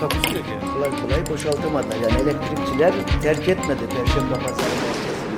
[0.00, 0.72] Takusu yok yani.
[0.72, 1.96] kolay kolay boşaltamadılar.
[1.96, 5.30] Yani elektrikçiler terk etmedi Perşembe Pazarı merkezini.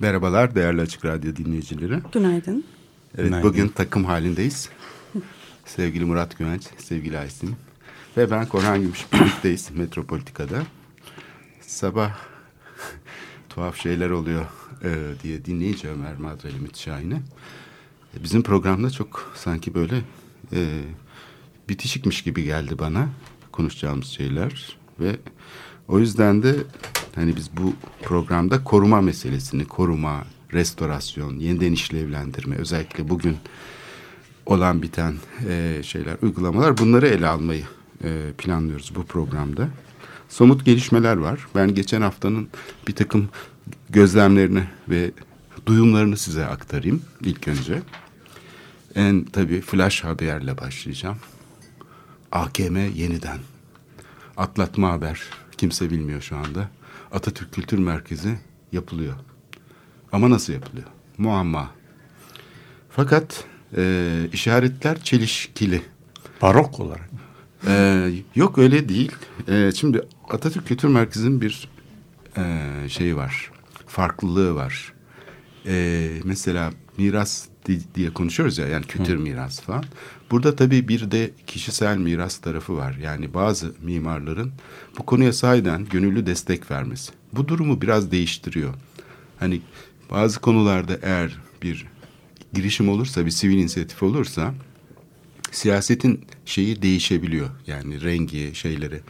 [0.00, 2.00] Merhabalar değerli Açık Radyo dinleyicileri.
[2.12, 2.64] Günaydın.
[3.14, 3.50] Evet Günaydın.
[3.50, 4.68] bugün takım halindeyiz.
[5.64, 7.56] sevgili Murat Güvenç, sevgili Aysin
[8.16, 10.62] ve ben Korhan Gümüş birlikteyiz Metropolitika'da.
[11.60, 12.10] Sabah
[13.48, 14.44] tuhaf şeyler oluyor
[14.84, 14.90] e,
[15.22, 17.14] diye dinleyince Ömer Madrali Mütşahin'i.
[17.14, 17.20] E,
[18.22, 19.96] bizim programda çok sanki böyle
[20.52, 20.80] e,
[21.68, 23.08] bitişikmiş gibi geldi bana
[23.52, 25.16] konuşacağımız şeyler ve
[25.88, 26.56] o yüzden de
[27.14, 33.36] hani biz bu programda koruma meselesini, koruma, restorasyon, yeniden işlevlendirme özellikle bugün
[34.46, 35.14] olan biten
[35.48, 37.64] e, şeyler, uygulamalar bunları ele almayı
[38.04, 39.68] e, planlıyoruz bu programda.
[40.28, 41.46] Somut gelişmeler var.
[41.54, 42.48] Ben geçen haftanın
[42.88, 43.28] bir takım
[43.90, 45.10] gözlemlerini ve
[45.68, 47.82] duyumlarını size aktarayım ilk önce.
[48.94, 51.16] En tabii flash haberle başlayacağım.
[52.32, 53.38] AKM yeniden.
[54.36, 55.20] Atlatma haber.
[55.58, 56.68] Kimse bilmiyor şu anda.
[57.12, 58.38] Atatürk Kültür Merkezi
[58.72, 59.14] yapılıyor.
[60.12, 60.86] Ama nasıl yapılıyor?
[61.18, 61.70] Muamma.
[62.90, 63.44] Fakat
[63.76, 65.82] e, işaretler çelişkili.
[66.42, 67.10] Barok olarak.
[67.66, 69.12] Ee, yok öyle değil.
[69.48, 71.68] Ee, şimdi Atatürk Kültür Merkezi'nin bir
[72.36, 73.50] e, şeyi var.
[73.86, 74.92] Farklılığı var.
[75.68, 79.84] Ee, mesela miras di- diye konuşuyoruz ya yani kültür mirası falan.
[80.30, 82.96] Burada tabii bir de kişisel miras tarafı var.
[83.02, 84.52] Yani bazı mimarların
[84.98, 87.12] bu konuya sahiden gönüllü destek vermesi.
[87.32, 88.74] Bu durumu biraz değiştiriyor.
[89.38, 89.60] Hani
[90.10, 91.86] bazı konularda eğer bir
[92.54, 94.54] girişim olursa, bir sivil inisiyatif olursa
[95.52, 97.48] siyasetin şeyi değişebiliyor.
[97.66, 99.00] Yani rengi, şeyleri.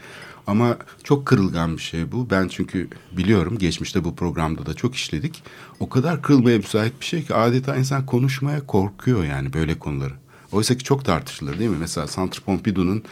[0.49, 2.31] Ama çok kırılgan bir şey bu.
[2.31, 5.43] Ben çünkü biliyorum geçmişte bu programda da çok işledik.
[5.81, 10.13] O kadar kırılmaya müsait bir şey ki adeta insan konuşmaya korkuyor yani böyle konuları.
[10.53, 11.77] Oysa ki çok tartışılır değil mi?
[11.81, 13.03] Mesela Centre Pompidou'nun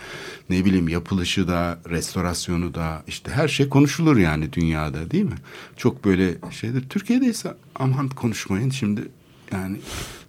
[0.51, 5.37] ne bileyim yapılışı da, restorasyonu da işte her şey konuşulur yani dünyada değil mi?
[5.77, 6.89] Çok böyle şeydir.
[6.89, 9.09] Türkiye'de ise aman konuşmayın şimdi
[9.53, 9.77] yani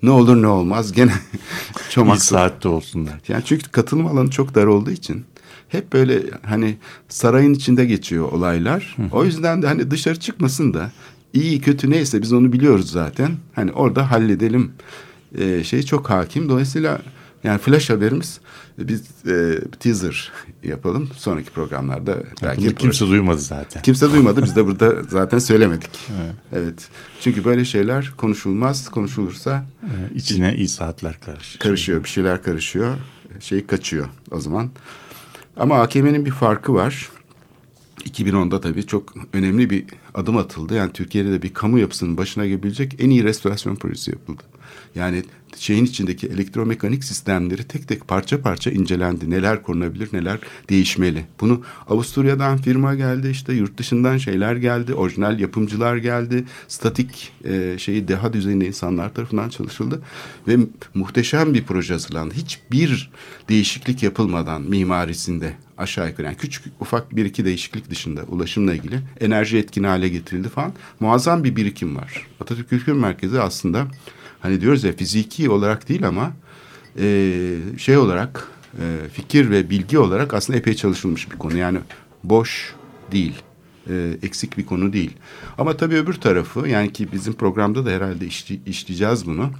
[0.04, 1.12] ne olur ne olmaz gene
[1.86, 3.20] Bir çomak saatte olsunlar.
[3.28, 5.26] yani çünkü katılım alanı çok dar olduğu için
[5.70, 6.78] hep böyle hani
[7.10, 8.96] sarayın içinde geçiyor olaylar.
[9.12, 10.92] O yüzden de hani dışarı çıkmasın da
[11.34, 13.32] iyi kötü neyse biz onu biliyoruz zaten.
[13.56, 14.72] Hani orada halledelim
[15.38, 16.50] e, şey çok hakim.
[16.50, 17.02] Dolayısıyla
[17.44, 18.40] yani flash haberimiz
[18.78, 20.32] biz e, teaser
[20.64, 21.10] yapalım.
[21.18, 23.82] Sonraki programlarda belki Bunu kimse duymadı zaten.
[23.82, 24.44] Kimse duymadı.
[24.44, 25.90] Biz de burada zaten söylemedik.
[26.54, 26.88] Evet.
[27.22, 28.90] Çünkü böyle şeyler konuşulmaz.
[28.92, 31.60] Konuşulursa Ee, İçine iyi saatler karışıyor.
[31.60, 32.04] karışıyor.
[32.04, 32.96] Bir şeyler karışıyor.
[33.40, 34.70] Şey kaçıyor o zaman.
[35.60, 37.10] Ama AKM'nin bir farkı var.
[38.04, 40.76] 2010'da tabii çok önemli bir adım atıldı.
[40.76, 44.44] Yani Türkiye'de de bir kamu yapısının başına gelebilecek en iyi restorasyon projesi yapıldı.
[44.98, 45.24] Yani
[45.58, 49.30] şeyin içindeki elektromekanik sistemleri tek tek parça parça incelendi.
[49.30, 51.26] Neler korunabilir, neler değişmeli.
[51.40, 56.46] Bunu Avusturya'dan firma geldi, işte yurt dışından şeyler geldi, orijinal yapımcılar geldi.
[56.68, 60.02] Statik e, şeyi deha düzeyinde insanlar tarafından çalışıldı
[60.48, 60.58] ve
[60.94, 62.34] muhteşem bir proje hazırlandı.
[62.34, 63.12] Hiçbir
[63.50, 69.58] değişiklik yapılmadan mimarisinde aşağı yukarı yani küçük ufak bir iki değişiklik dışında ulaşımla ilgili enerji
[69.58, 70.74] etkin hale getirildi falan.
[71.00, 72.28] Muazzam bir birikim var.
[72.40, 73.88] Atatürk Kültür Merkezi aslında
[74.40, 76.34] hani diyoruz ya fiziki olarak değil ama
[77.00, 77.40] e,
[77.78, 78.48] şey olarak
[78.82, 81.58] e, fikir ve bilgi olarak aslında epey çalışılmış bir konu.
[81.58, 81.80] Yani
[82.24, 82.76] boş
[83.12, 83.34] değil.
[83.90, 85.12] e, eksik bir konu değil.
[85.58, 89.52] Ama tabii öbür tarafı yani ki bizim programda da herhalde işli- işleyeceğiz bunu.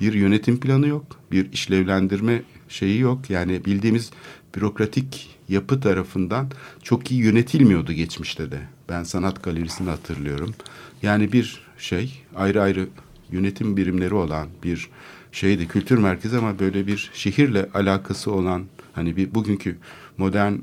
[0.00, 1.04] Bir yönetim planı yok.
[1.32, 3.30] Bir işlevlendirme şeyi yok.
[3.30, 4.10] Yani bildiğimiz
[4.56, 6.50] bürokratik yapı tarafından
[6.82, 8.60] çok iyi yönetilmiyordu geçmişte de.
[8.88, 10.54] Ben sanat galerisini hatırlıyorum.
[11.02, 12.88] Yani bir şey ayrı ayrı
[13.32, 14.90] yönetim birimleri olan bir
[15.32, 19.76] şeydi kültür merkezi ama böyle bir şehirle alakası olan hani bir bugünkü
[20.18, 20.54] modern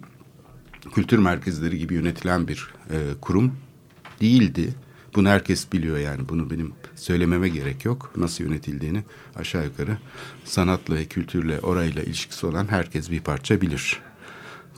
[0.93, 3.55] kültür merkezleri gibi yönetilen bir e, kurum
[4.21, 4.73] değildi.
[5.15, 6.29] Bunu herkes biliyor yani.
[6.29, 8.11] Bunu benim söylememe gerek yok.
[8.17, 9.03] Nasıl yönetildiğini
[9.35, 9.97] aşağı yukarı
[10.45, 13.99] sanatla ve kültürle orayla ilişkisi olan herkes bir parça bilir.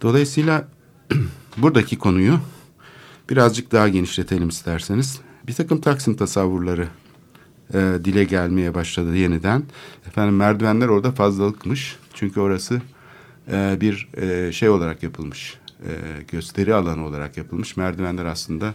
[0.02, 0.68] Dolayısıyla
[1.58, 2.40] buradaki konuyu
[3.30, 5.20] birazcık daha genişletelim isterseniz.
[5.48, 6.88] Bir takım Taksim tasavvurları
[7.74, 9.64] e, dile gelmeye başladı yeniden.
[10.08, 11.98] Efendim merdivenler orada fazlalıkmış.
[12.14, 12.82] Çünkü orası
[13.52, 15.58] e, bir e, şey olarak yapılmış.
[15.80, 15.92] E,
[16.32, 17.78] gösteri alanı olarak yapılmış.
[17.78, 18.74] Merdivenler aslında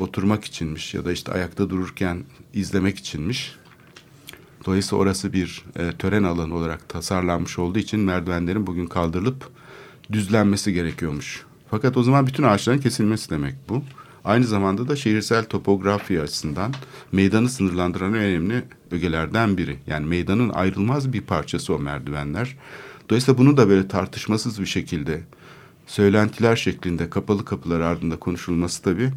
[0.00, 2.24] oturmak içinmiş ya da işte ayakta dururken
[2.54, 3.56] izlemek içinmiş.
[4.66, 9.50] Dolayısıyla orası bir e, tören alanı olarak tasarlanmış olduğu için merdivenlerin bugün kaldırılıp
[10.12, 11.44] düzlenmesi gerekiyormuş.
[11.70, 13.82] Fakat o zaman bütün ağaçların kesilmesi demek bu.
[14.24, 16.74] Aynı zamanda da şehirsel topografi açısından
[17.12, 19.78] meydanı sınırlandıran önemli ögelerden biri.
[19.86, 22.56] Yani meydanın ayrılmaz bir parçası o merdivenler.
[23.10, 25.20] Dolayısıyla bunu da böyle tartışmasız bir şekilde
[25.86, 29.10] söylentiler şeklinde kapalı kapılar ardında konuşulması tabii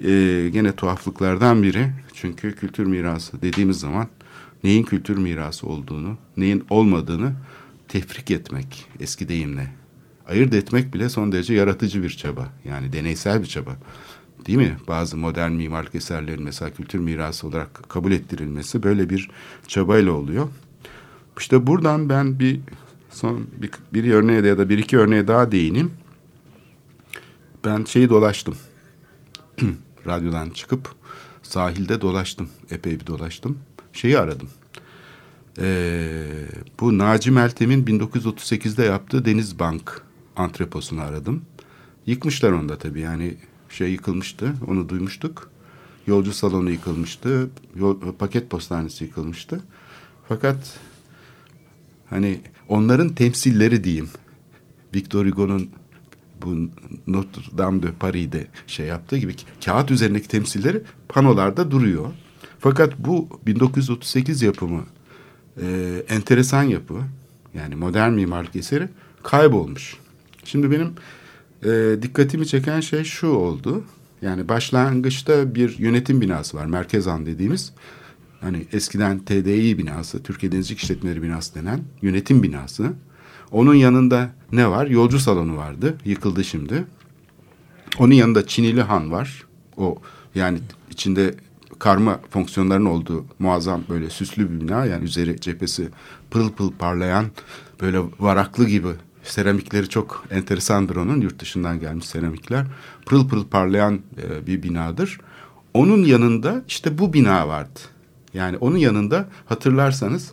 [0.00, 1.90] e, gene tuhaflıklardan biri.
[2.14, 4.08] Çünkü kültür mirası dediğimiz zaman
[4.64, 7.32] neyin kültür mirası olduğunu, neyin olmadığını
[7.88, 9.70] tefrik etmek eski deyimle.
[10.28, 12.52] Ayırt etmek bile son derece yaratıcı bir çaba.
[12.64, 13.76] Yani deneysel bir çaba.
[14.46, 14.76] Değil mi?
[14.88, 19.30] Bazı modern mimarlık eserlerin mesela kültür mirası olarak kabul ettirilmesi böyle bir
[19.68, 20.48] çabayla oluyor.
[21.38, 22.60] İşte buradan ben bir
[23.10, 25.92] son bir, bir örneğe ya da bir iki örneğe daha değineyim.
[27.64, 28.56] Ben şeyi dolaştım.
[30.06, 30.94] Radyodan çıkıp
[31.42, 32.48] sahilde dolaştım.
[32.70, 33.58] Epey bir dolaştım.
[33.92, 34.48] Şeyi aradım.
[35.58, 36.26] Ee,
[36.80, 40.02] bu Naci Meltem'in 1938'de yaptığı Denizbank
[40.36, 41.42] antreposunu aradım.
[42.06, 43.36] Yıkmışlar onu da tabii yani
[43.74, 45.50] şey yıkılmıştı onu duymuştuk.
[46.06, 47.50] Yolcu salonu yıkılmıştı.
[47.76, 49.60] Yol, paket postanesi yıkılmıştı.
[50.28, 50.78] Fakat
[52.10, 54.08] hani onların temsilleri diyeyim.
[54.94, 55.70] Victor Hugo'nun
[56.42, 56.70] bu
[57.06, 59.34] Notre Dame de Paris'de şey yaptığı gibi
[59.64, 62.06] kağıt üzerindeki temsilleri panolarda duruyor.
[62.58, 64.84] Fakat bu 1938 yapımı
[65.62, 65.66] e,
[66.08, 66.94] enteresan yapı
[67.54, 68.88] yani modern mimarlık eseri
[69.22, 69.96] kaybolmuş.
[70.44, 70.92] Şimdi benim
[71.64, 73.84] e, dikkatimi çeken şey şu oldu.
[74.22, 76.66] Yani başlangıçta bir yönetim binası var.
[76.66, 77.72] Merkezan dediğimiz.
[78.40, 82.92] Hani eskiden TDİ binası, Türkiye Denizcilik İşletmeleri binası denen yönetim binası.
[83.50, 84.86] Onun yanında ne var?
[84.86, 85.96] Yolcu salonu vardı.
[86.04, 86.84] Yıkıldı şimdi.
[87.98, 89.44] Onun yanında Çinili Han var.
[89.76, 89.98] O
[90.34, 90.58] yani
[90.90, 91.34] içinde
[91.78, 94.84] karma fonksiyonların olduğu muazzam böyle süslü bir bina.
[94.86, 95.88] Yani üzeri cephesi
[96.30, 97.26] pırıl pırıl parlayan
[97.80, 98.88] böyle varaklı gibi
[99.24, 101.20] seramikleri çok enteresandır onun.
[101.20, 102.66] Yurt dışından gelmiş seramikler.
[103.06, 105.20] Pırıl pırıl parlayan e, bir binadır.
[105.74, 107.80] Onun yanında işte bu bina vardı.
[108.34, 110.32] Yani onun yanında hatırlarsanız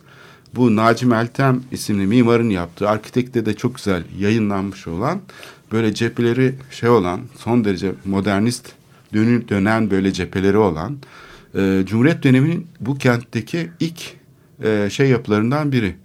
[0.54, 5.20] bu Naci Meltem isimli mimarın yaptığı arkitekte de çok güzel yayınlanmış olan
[5.72, 8.72] böyle cepheleri şey olan son derece modernist
[9.14, 10.98] dönü, dönen böyle cepheleri olan
[11.54, 14.14] e, Cumhuriyet döneminin bu kentteki ilk
[14.64, 15.96] e, şey yapılarından biri.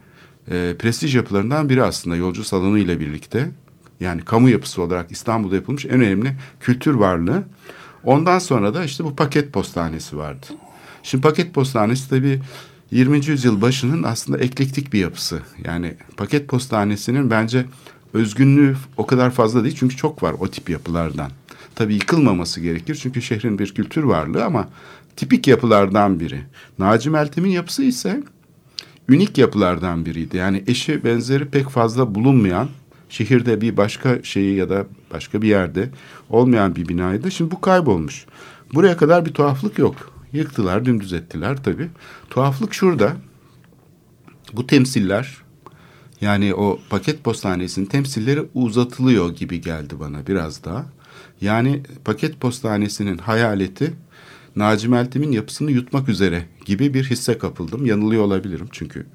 [0.51, 3.51] E, prestij yapılarından biri aslında yolcu salonu ile birlikte.
[3.99, 7.43] Yani kamu yapısı olarak İstanbul'da yapılmış en önemli kültür varlığı.
[8.03, 10.45] Ondan sonra da işte bu paket postanesi vardı.
[11.03, 12.41] Şimdi paket postanesi tabii
[12.91, 13.25] 20.
[13.25, 15.39] yüzyıl başının aslında eklektik bir yapısı.
[15.63, 17.65] Yani paket postanesinin bence
[18.13, 21.31] özgünlüğü o kadar fazla değil çünkü çok var o tip yapılardan.
[21.75, 24.69] Tabii yıkılmaması gerekir çünkü şehrin bir kültür varlığı ama
[25.15, 26.41] tipik yapılardan biri.
[26.79, 28.23] Naci Meltem'in yapısı ise
[29.09, 30.37] ünik yapılardan biriydi.
[30.37, 32.69] Yani eşi benzeri pek fazla bulunmayan
[33.09, 35.89] şehirde bir başka şeyi ya da başka bir yerde
[36.29, 37.31] olmayan bir binaydı.
[37.31, 38.25] Şimdi bu kaybolmuş.
[38.73, 39.95] Buraya kadar bir tuhaflık yok.
[40.33, 41.89] Yıktılar, dümdüz ettiler tabii.
[42.29, 43.13] Tuhaflık şurada.
[44.53, 45.37] Bu temsiller
[46.21, 50.85] yani o paket postanesinin temsilleri uzatılıyor gibi geldi bana biraz daha.
[51.41, 53.93] Yani paket postanesinin hayaleti
[54.55, 57.85] Naci Meltem'in yapısını yutmak üzere gibi bir hisse kapıldım.
[57.85, 59.05] Yanılıyor olabilirim çünkü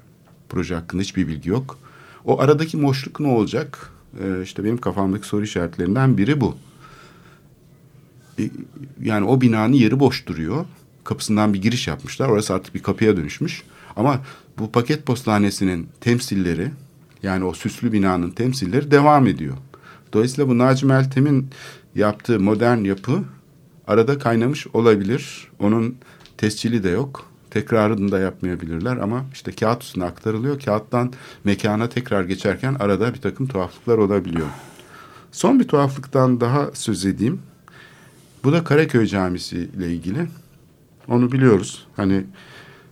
[0.49, 1.77] proje hakkında hiçbir bilgi yok.
[2.25, 3.91] O aradaki boşluk ne olacak?
[4.23, 6.57] Ee, işte benim kafamdaki soru işaretlerinden biri bu.
[8.39, 8.49] Ee,
[9.01, 10.65] yani o binanın yeri boş duruyor.
[11.03, 12.29] Kapısından bir giriş yapmışlar.
[12.29, 13.63] Orası artık bir kapıya dönüşmüş.
[13.95, 14.21] Ama
[14.59, 16.71] bu paket postanesinin temsilleri
[17.23, 19.57] yani o süslü binanın temsilleri devam ediyor.
[20.13, 21.49] Dolayısıyla bu Naci Meltem'in
[21.95, 23.23] yaptığı modern yapı
[23.87, 25.47] arada kaynamış olabilir.
[25.59, 25.95] Onun
[26.37, 27.32] tescili de yok.
[27.53, 30.59] Tekrarını da yapmayabilirler ama işte kağıt üstüne aktarılıyor.
[30.59, 34.47] Kağıttan mekana tekrar geçerken arada bir takım tuhaflıklar olabiliyor.
[35.31, 37.41] Son bir tuhaflıktan daha söz edeyim.
[38.43, 40.27] Bu da Karaköy Camisi ile ilgili.
[41.07, 41.87] Onu biliyoruz.
[41.95, 42.25] Hani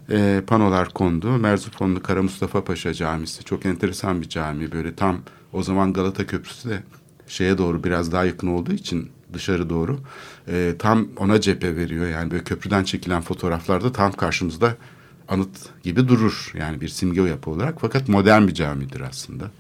[0.09, 1.31] e, panolar kondu.
[1.31, 3.43] Merzifonlu Kara Mustafa Paşa Camisi.
[3.43, 4.71] Çok enteresan bir cami.
[4.71, 5.17] Böyle tam
[5.53, 6.83] o zaman Galata Köprüsü de
[7.27, 9.99] şeye doğru biraz daha yakın olduğu için dışarı doğru
[10.47, 12.07] e, tam ona cephe veriyor.
[12.07, 14.77] Yani böyle köprüden çekilen fotoğraflarda tam karşımızda
[15.27, 16.51] anıt gibi durur.
[16.57, 19.51] Yani bir simge yapı olarak fakat modern bir camidir aslında.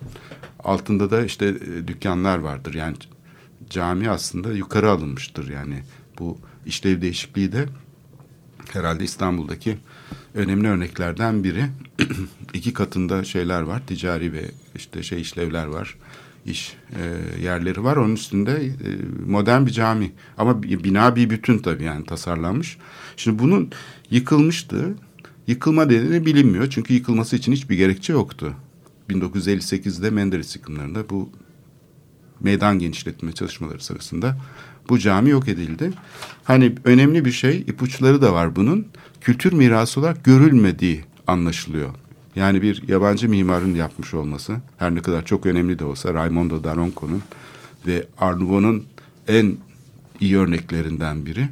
[0.63, 2.73] Altında da işte e, dükkanlar vardır.
[2.73, 2.95] Yani
[3.69, 5.83] cami aslında yukarı alınmıştır yani
[6.19, 7.65] bu işlev değişikliği de
[8.73, 9.77] herhalde İstanbul'daki
[10.33, 11.65] önemli örneklerden biri.
[12.53, 15.97] İki katında şeyler var, ticari ve işte şey işlevler var,
[16.45, 17.97] iş e, yerleri var.
[17.97, 18.71] Onun üstünde e,
[19.27, 22.77] modern bir cami ama bina bir bütün tabii yani tasarlanmış.
[23.17, 23.71] Şimdi bunun
[24.09, 24.95] yıkılmıştı.
[25.47, 28.53] Yıkılma nedeni bilinmiyor çünkü yıkılması için hiçbir gerekçe yoktu.
[29.09, 31.29] 1958'de Menderes yıkımlarında bu
[32.39, 34.37] meydan genişletme çalışmaları sırasında
[34.89, 35.91] bu cami yok edildi.
[36.43, 38.87] Hani önemli bir şey ipuçları da var bunun.
[39.21, 41.89] Kültür mirası olarak görülmediği anlaşılıyor.
[42.35, 47.21] Yani bir yabancı mimarın yapmış olması her ne kadar çok önemli de olsa Raimondo Daronco'nun
[47.87, 48.85] ve Art Nouveau'nun
[49.27, 49.57] en
[50.19, 51.49] iyi örneklerinden biri.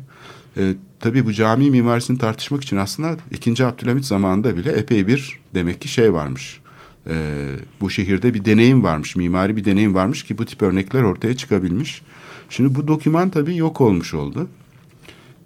[0.57, 3.65] E, tabii bu cami mimarisini tartışmak için aslında 2.
[3.65, 6.59] Abdülhamit zamanında bile epey bir demek ki şey varmış.
[7.07, 7.45] E,
[7.81, 12.01] bu şehirde bir deneyim varmış, mimari bir deneyim varmış ki bu tip örnekler ortaya çıkabilmiş.
[12.49, 14.47] Şimdi bu doküman tabii yok olmuş oldu.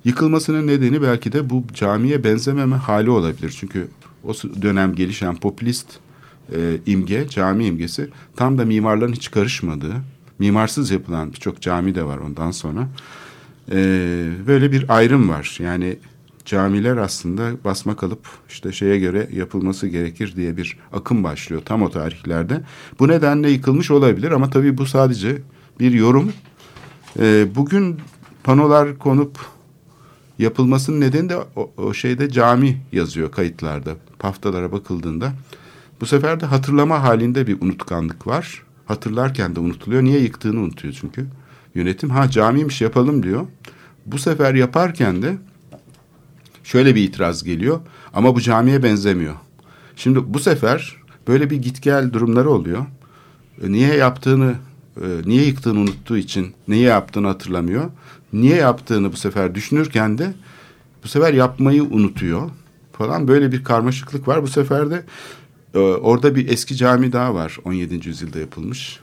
[0.06, 3.56] Yıkılmasının nedeni belki de bu camiye benzememe hali olabilir.
[3.60, 3.88] Çünkü
[4.24, 5.88] o dönem gelişen popülist
[6.56, 9.94] e, imge, cami imgesi tam da mimarların hiç karışmadığı,
[10.40, 12.88] mimarsız yapılan birçok cami de var ondan sonra.
[13.72, 13.76] E,
[14.48, 15.58] böyle bir ayrım var.
[15.60, 15.98] Yani
[16.46, 21.90] camiler aslında basma kalıp işte şeye göre yapılması gerekir diye bir akım başlıyor tam o
[21.90, 22.62] tarihlerde.
[23.00, 25.38] Bu nedenle yıkılmış olabilir ama tabii bu sadece
[25.80, 26.34] bir yorum.
[27.20, 28.00] E, bugün
[28.44, 29.40] panolar konup
[30.40, 33.96] yapılmasının nedeni de o, o şeyde cami yazıyor kayıtlarda.
[34.24, 35.34] Paftalara bakıldığında.
[36.02, 38.64] Bu sefer de hatırlama halinde bir unutkanlık var.
[38.86, 40.04] Hatırlarken de unutuluyor.
[40.04, 41.26] Niye yıktığını unutuyor çünkü.
[41.76, 43.46] Yönetim ha camiymiş yapalım diyor.
[44.06, 45.38] Bu sefer yaparken de
[46.64, 47.80] şöyle bir itiraz geliyor.
[48.14, 49.36] Ama bu camiye benzemiyor.
[49.96, 50.96] Şimdi bu sefer
[51.28, 52.86] böyle bir git gel durumları oluyor.
[53.64, 54.56] E, Niye yaptığını,
[55.02, 57.90] e, niye yıktığını unuttuğu için niye yaptığını hatırlamıyor.
[58.34, 60.34] Niye yaptığını bu sefer düşünürken de
[61.04, 62.50] bu sefer yapmayı unutuyor
[62.98, 64.44] falan böyle bir karmaşıklık var.
[64.44, 65.04] Bu sefer de
[65.74, 68.08] e, orada bir eski cami daha var 17.
[68.08, 69.00] yüzyılda yapılmış.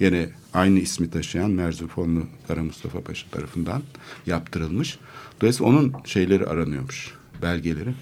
[0.00, 3.82] Yine aynı ismi taşıyan Merzifonlu Kara Mustafa Paşa tarafından
[4.26, 4.98] yaptırılmış.
[5.40, 7.10] Dolayısıyla onun şeyleri aranıyormuş,
[7.42, 7.94] belgeleri.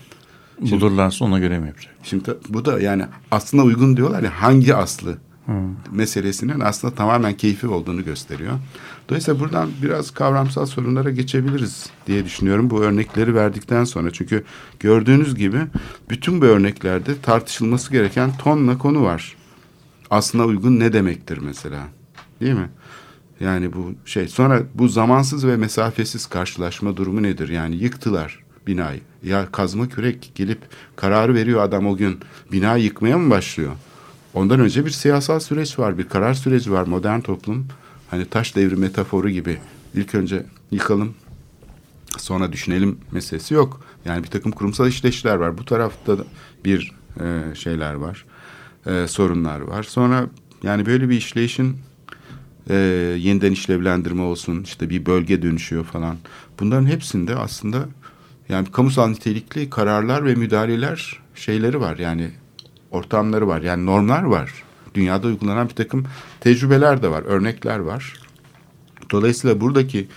[0.61, 1.95] Bulurlarsa ona göre mi yapacak?
[2.03, 5.19] Şimdi bu da yani aslına uygun diyorlar ya hangi aslı
[5.91, 8.53] meselesinin aslında tamamen keyfi olduğunu gösteriyor.
[9.11, 14.11] Dolayısıyla buradan biraz kavramsal sorunlara geçebiliriz diye düşünüyorum bu örnekleri verdikten sonra.
[14.11, 14.45] Çünkü
[14.81, 15.59] gördüğünüz gibi
[16.11, 19.37] bütün bu örneklerde tartışılması gereken tonla konu var.
[20.11, 21.83] Aslına uygun ne demektir mesela?
[22.41, 22.71] Değil mi?
[23.41, 27.49] Yani bu şey sonra bu zamansız ve mesafesiz karşılaşma durumu nedir?
[27.49, 29.01] Yani yıktılar binayı.
[29.23, 30.59] Ya kazma kürek gelip
[30.97, 32.21] kararı veriyor adam o gün
[32.53, 33.73] binayı yıkmaya mı başlıyor?
[34.35, 36.87] Ondan önce bir siyasal süreç var, bir karar süreci var.
[36.87, 37.67] Modern toplum
[38.11, 39.59] hani taş devri metaforu gibi
[39.95, 41.15] ilk önce yıkalım
[42.19, 43.81] sonra düşünelim meselesi yok.
[44.05, 45.59] Yani bir takım kurumsal işleyişler var.
[45.59, 46.17] Bu tarafta
[46.65, 48.25] bir e, şeyler var,
[48.87, 49.83] e, sorunlar var.
[49.83, 50.27] Sonra
[50.63, 51.77] yani böyle bir işleyişin
[52.71, 52.75] e,
[53.19, 56.17] yeniden işlevlendirme olsun, işte bir bölge dönüşüyor falan.
[56.61, 57.89] Bunların hepsinde aslında
[58.49, 61.99] yani kamusal nitelikli kararlar ve müdahaleler şeyleri var.
[61.99, 62.31] Yani
[62.91, 63.63] ortamları var.
[63.63, 64.53] Yani normlar var.
[64.95, 66.05] Dünyada uygulanan bir takım
[66.41, 68.15] tecrübeler de var, örnekler var.
[69.11, 70.09] Dolayısıyla buradaki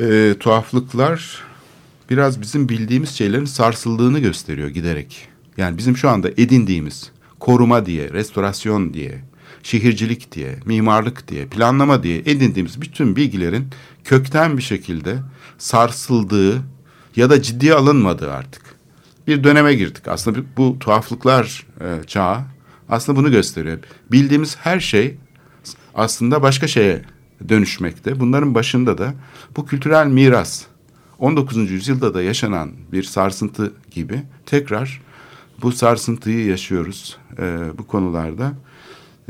[0.00, 1.42] e, tuhaflıklar
[2.10, 5.28] biraz bizim bildiğimiz şeylerin sarsıldığını gösteriyor giderek.
[5.56, 9.24] Yani bizim şu anda edindiğimiz koruma diye, restorasyon diye,
[9.62, 13.68] şehircilik diye, mimarlık diye, planlama diye edindiğimiz bütün bilgilerin
[14.04, 15.16] kökten bir şekilde
[15.58, 16.62] sarsıldığı
[17.16, 18.62] ya da ciddiye alınmadığı artık
[19.26, 20.08] bir döneme girdik.
[20.08, 22.40] Aslında bu, tuhaflıklar e, çağı
[22.88, 23.78] aslında bunu gösteriyor.
[24.12, 25.16] Bildiğimiz her şey
[25.94, 27.02] aslında başka şeye
[27.48, 28.20] dönüşmekte.
[28.20, 29.14] Bunların başında da
[29.56, 30.64] bu kültürel miras
[31.18, 31.70] 19.
[31.70, 35.00] yüzyılda da yaşanan bir sarsıntı gibi tekrar
[35.62, 38.52] bu sarsıntıyı yaşıyoruz e, bu konularda.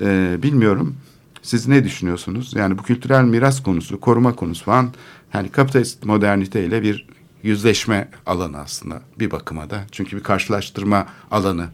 [0.02, 0.96] E, bilmiyorum
[1.42, 2.54] siz ne düşünüyorsunuz?
[2.54, 4.92] Yani bu kültürel miras konusu, koruma konusu falan
[5.34, 7.06] yani kapitalist moderniteyle bir
[7.42, 9.84] yüzleşme alanı aslında bir bakıma da.
[9.92, 11.68] Çünkü bir karşılaştırma alanı.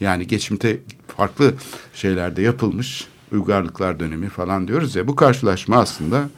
[0.00, 0.80] Yani geçmişte
[1.16, 1.54] farklı
[1.94, 5.08] şeylerde yapılmış uygarlıklar dönemi falan diyoruz ya.
[5.08, 6.28] Bu karşılaşma aslında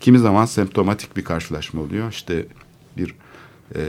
[0.00, 2.10] kimi zaman semptomatik bir karşılaşma oluyor.
[2.10, 2.46] İşte
[2.96, 3.14] bir
[3.74, 3.80] e,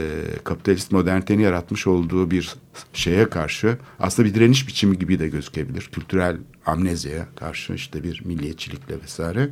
[0.44, 2.54] kapitalist modernitenin yaratmış olduğu bir
[2.92, 5.90] şeye karşı aslında bir direniş biçimi gibi de gözükebilir.
[5.92, 6.36] Kültürel
[6.66, 9.50] amneziye karşı işte bir milliyetçilikle vesaire.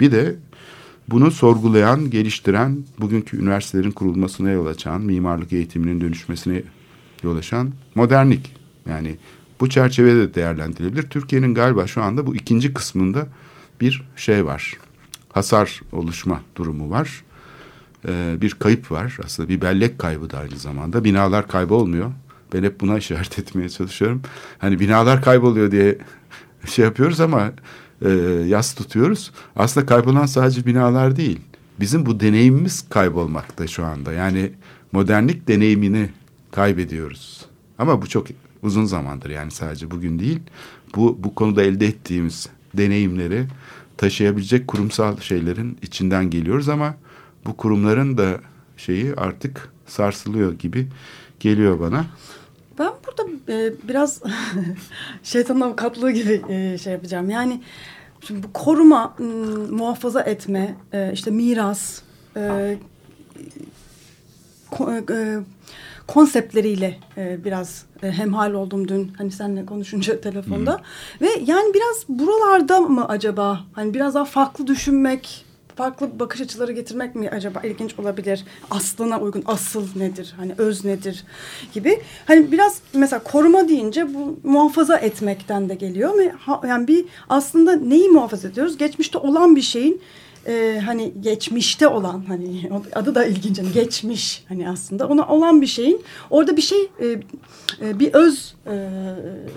[0.00, 0.36] Bir de
[1.08, 6.62] bunu sorgulayan, geliştiren, bugünkü üniversitelerin kurulmasına yol açan, mimarlık eğitiminin dönüşmesine
[7.22, 8.61] yol açan modernlik.
[8.88, 9.16] Yani
[9.60, 11.02] bu çerçevede de değerlendirilebilir.
[11.02, 13.26] Türkiye'nin galiba şu anda bu ikinci kısmında
[13.80, 14.78] bir şey var.
[15.32, 17.24] Hasar oluşma durumu var.
[18.08, 19.18] e, bir kayıp var.
[19.24, 21.04] Aslında bir bellek kaybı da aynı zamanda.
[21.04, 22.12] Binalar kaybolmuyor.
[22.52, 24.22] Ben hep buna işaret etmeye çalışıyorum.
[24.58, 25.98] Hani binalar kayboluyor diye
[26.66, 27.52] şey yapıyoruz ama
[28.04, 28.10] e,
[28.46, 29.32] yas tutuyoruz.
[29.56, 31.40] Aslında kaybolan sadece binalar değil.
[31.80, 34.12] Bizim bu deneyimimiz kaybolmakta şu anda.
[34.12, 34.52] Yani
[34.92, 36.10] modernlik deneyimini
[36.50, 37.46] kaybediyoruz.
[37.78, 38.26] Ama bu çok
[38.62, 40.40] uzun zamandır yani sadece bugün değil.
[40.96, 43.46] Bu bu konuda elde ettiğimiz deneyimleri
[43.96, 46.94] taşıyabilecek kurumsal şeylerin içinden geliyoruz ama
[47.46, 48.40] bu kurumların da
[48.76, 50.88] şeyi artık sarsılıyor gibi
[51.40, 52.04] geliyor bana.
[52.78, 54.22] Ben burada e, biraz
[55.22, 57.30] şeytanın avukatlığı gibi e, şey yapacağım.
[57.30, 57.62] Yani
[58.26, 59.26] şimdi bu koruma, m,
[59.70, 62.02] muhafaza etme, e, işte miras,
[62.36, 62.76] e,
[64.70, 65.38] ko, e,
[66.12, 70.80] konseptleriyle e, biraz e, hemhal oldum dün hani seninle konuşunca telefonda.
[71.20, 75.44] Ve yani biraz buralarda mı acaba hani biraz daha farklı düşünmek
[75.76, 78.44] farklı bakış açıları getirmek mi acaba ilginç olabilir?
[78.70, 80.34] Aslına uygun asıl nedir?
[80.36, 81.24] Hani öz nedir?
[81.74, 82.02] Gibi.
[82.26, 86.14] Hani biraz mesela koruma deyince bu muhafaza etmekten de geliyor.
[86.68, 88.78] Yani bir aslında neyi muhafaza ediyoruz?
[88.78, 90.00] Geçmişte olan bir şeyin
[90.46, 95.66] e, hani geçmişte olan hani adı da ilginç hani geçmiş hani aslında ona olan bir
[95.66, 97.06] şeyin orada bir şey e,
[97.80, 98.88] e, bir öz e,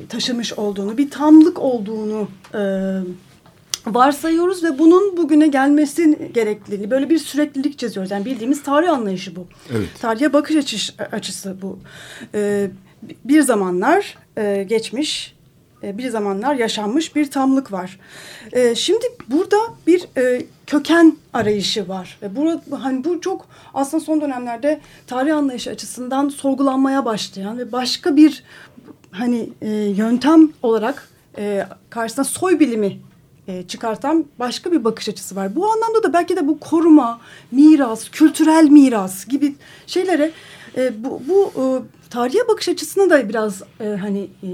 [0.09, 2.61] taşımış olduğunu bir tamlık olduğunu e,
[3.87, 8.11] varsayıyoruz ve bunun bugüne gelmesi gerekliliği böyle bir süreklilik çiziyoruz.
[8.11, 9.47] Yani bildiğimiz tarih anlayışı bu.
[9.75, 9.87] Evet.
[10.01, 11.79] tarihe bakış açısı, açısı bu.
[12.33, 12.71] E,
[13.25, 15.34] bir zamanlar e, geçmiş
[15.93, 17.99] bir zamanlar yaşanmış bir tamlık var.
[18.51, 22.17] E, şimdi burada bir e, köken arayışı var.
[22.23, 28.15] E, burada hani bu çok aslında son dönemlerde tarih anlayışı açısından sorgulanmaya başlayan ve başka
[28.15, 28.43] bir
[29.11, 32.99] hani e, yöntem olarak e, karşısına soy bilimi
[33.47, 35.55] e, çıkartan başka bir bakış açısı var.
[35.55, 37.19] Bu anlamda da belki de bu koruma,
[37.51, 39.55] miras, kültürel miras gibi
[39.87, 40.31] şeylere
[40.77, 41.63] e, bu, bu e,
[42.09, 44.49] tarihe bakış açısını da biraz e, hani e,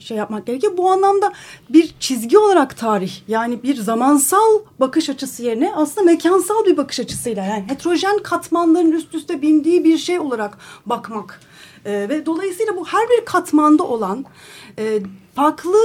[0.00, 0.76] şey yapmak gerekiyor.
[0.76, 1.32] Bu anlamda
[1.70, 7.44] bir çizgi olarak tarih yani bir zamansal bakış açısı yerine aslında mekansal bir bakış açısıyla
[7.44, 11.40] yani heterojen katmanların üst üste bindiği bir şey olarak bakmak.
[11.84, 14.24] E, ve dolayısıyla bu her bir katmanda olan
[14.78, 15.00] e,
[15.34, 15.78] farklı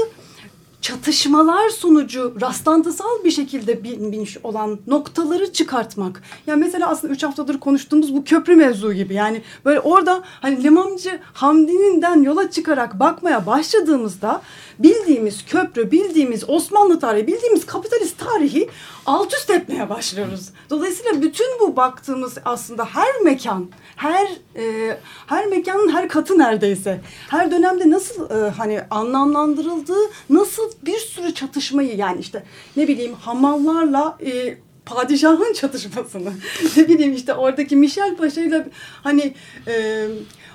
[0.82, 6.24] çatışmalar sonucu rastlantısal bir şekilde binmiş olan noktaları çıkartmak.
[6.48, 9.14] Yani mesela aslında üç haftadır konuştuğumuz bu köprü mevzu gibi.
[9.14, 14.42] Yani böyle orada hani Limancı Hamdi'ninden yola çıkarak bakmaya başladığımızda
[14.84, 18.70] bildiğimiz köprü, bildiğimiz Osmanlı tarihi, bildiğimiz kapitalist tarihi
[19.06, 20.50] alt üst etmeye başlıyoruz.
[20.70, 27.52] Dolayısıyla bütün bu baktığımız aslında her mekan, her e, her mekanın her katı neredeyse, her
[27.52, 32.44] dönemde nasıl e, hani anlamlandırıldığı, nasıl bir sürü çatışmayı yani işte
[32.78, 36.34] ne bileyim hamallarla e, padişahın çatışmasını
[36.78, 38.68] ne bileyim işte oradaki Michel Paşa ile
[39.04, 39.34] hani
[39.68, 40.08] e,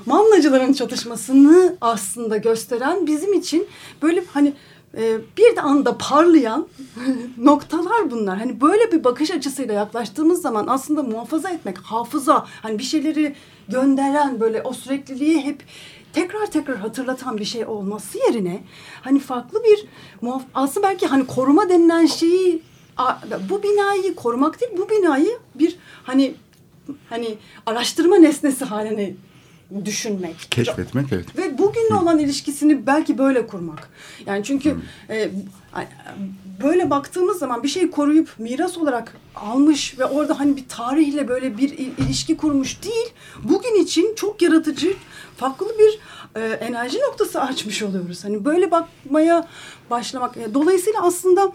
[0.07, 3.67] Mamlacıların çatışmasını aslında gösteren bizim için
[4.03, 4.53] böyle hani
[4.97, 6.69] e, bir de anda parlayan
[7.39, 8.39] noktalar bunlar.
[8.39, 13.35] Hani böyle bir bakış açısıyla yaklaştığımız zaman aslında muhafaza etmek, hafıza, hani bir şeyleri
[13.69, 15.65] gönderen böyle o sürekliliği hep
[16.13, 18.63] tekrar tekrar hatırlatan bir şey olması yerine
[19.03, 19.85] hani farklı bir
[20.55, 22.63] aslında belki hani koruma denilen şeyi
[23.51, 26.35] bu binayı korumak değil bu binayı bir hani
[27.09, 29.15] hani araştırma nesnesi haline
[29.85, 30.37] düşünmek.
[30.51, 31.39] Keşfetmek evet.
[31.39, 33.89] Ve bugünle olan ilişkisini belki böyle kurmak.
[34.27, 34.77] Yani çünkü
[35.11, 35.31] e,
[36.63, 41.59] böyle baktığımız zaman bir şeyi koruyup miras olarak almış ve orada hani bir tarihle böyle
[41.59, 43.07] bir il- ilişki kurmuş değil.
[43.45, 44.95] Bugün için çok yaratıcı,
[45.37, 45.99] farklı bir
[46.41, 48.25] e, enerji noktası açmış oluyoruz.
[48.25, 49.49] Hani böyle bakmaya
[49.91, 50.37] başlamak.
[50.37, 51.53] E, Dolayısıyla aslında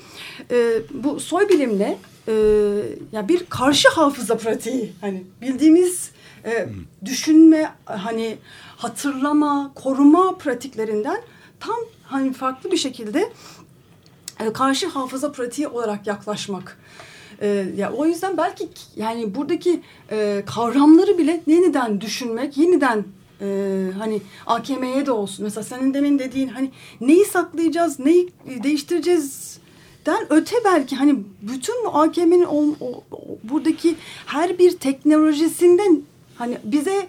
[0.52, 1.98] e, bu soy bilimle
[2.28, 2.34] e,
[3.12, 6.12] ya bir karşı hafıza pratiği hani bildiğimiz
[6.46, 6.68] e,
[7.06, 8.38] düşünme hani
[8.78, 11.22] hatırlama koruma pratiklerinden
[11.60, 13.30] tam hani farklı bir şekilde
[14.40, 16.78] e, karşı hafıza pratiği olarak yaklaşmak.
[17.42, 23.06] E, ya o yüzden belki yani buradaki e, kavramları bile yeniden düşünmek, yeniden
[23.42, 25.44] e, hani AKM'ye de olsun.
[25.44, 28.30] Mesela senin demin dediğin hani neyi saklayacağız, neyi
[28.64, 29.62] değiştireceğiz
[30.06, 32.78] den öte belki hani bütün bu AKM'nin
[33.44, 36.02] buradaki her bir teknolojisinden
[36.42, 37.08] hani bize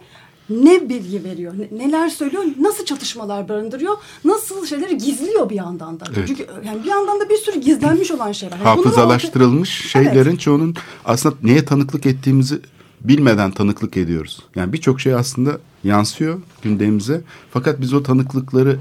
[0.50, 6.04] ne bilgi veriyor, ne- neler söylüyor, nasıl çatışmalar barındırıyor, nasıl şeyleri gizliyor bir yandan da.
[6.16, 6.28] Evet.
[6.28, 8.56] Çünkü yani bir yandan da bir sürü gizlenmiş olan şey var.
[8.56, 12.60] Yani Hafızalaştırılmış ortaya- şeylerin çoğunun aslında neye tanıklık ettiğimizi
[13.00, 14.42] bilmeden tanıklık ediyoruz.
[14.56, 17.20] Yani birçok şey aslında yansıyor gündemimize.
[17.52, 18.78] Fakat biz o tanıklıkları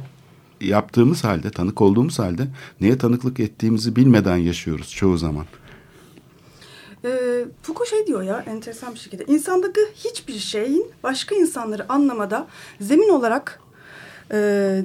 [0.61, 2.47] yaptığımız halde, tanık olduğumuz halde
[2.81, 5.45] neye tanıklık ettiğimizi bilmeden yaşıyoruz çoğu zaman.
[7.05, 7.09] E,
[7.63, 9.25] Foucault şey diyor ya enteresan bir şekilde.
[9.25, 12.47] İnsandaki hiçbir şeyin başka insanları anlamada
[12.81, 13.59] zemin olarak
[14.31, 14.81] e,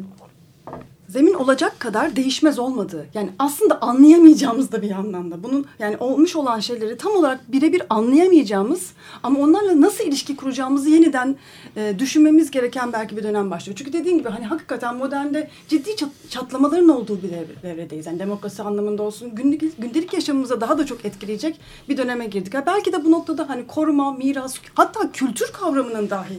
[1.08, 3.06] zemin olacak kadar değişmez olmadığı.
[3.14, 5.42] Yani aslında anlayamayacağımız da bir yandan da.
[5.42, 8.92] Bunun yani olmuş olan şeyleri tam olarak birebir anlayamayacağımız
[9.22, 11.36] ama onlarla nasıl ilişki kuracağımızı yeniden
[11.76, 13.78] e, düşünmemiz gereken belki bir dönem başlıyor.
[13.78, 18.06] Çünkü dediğin gibi hani hakikaten modernde ciddi çat, çatlamaların olduğu bir devre- devredeyiz.
[18.06, 22.54] Yani demokrasi anlamında olsun günlük, gündelik yaşamımıza daha da çok etkileyecek bir döneme girdik.
[22.54, 26.38] Ya belki de bu noktada hani koruma, miras hatta kültür kavramının dahi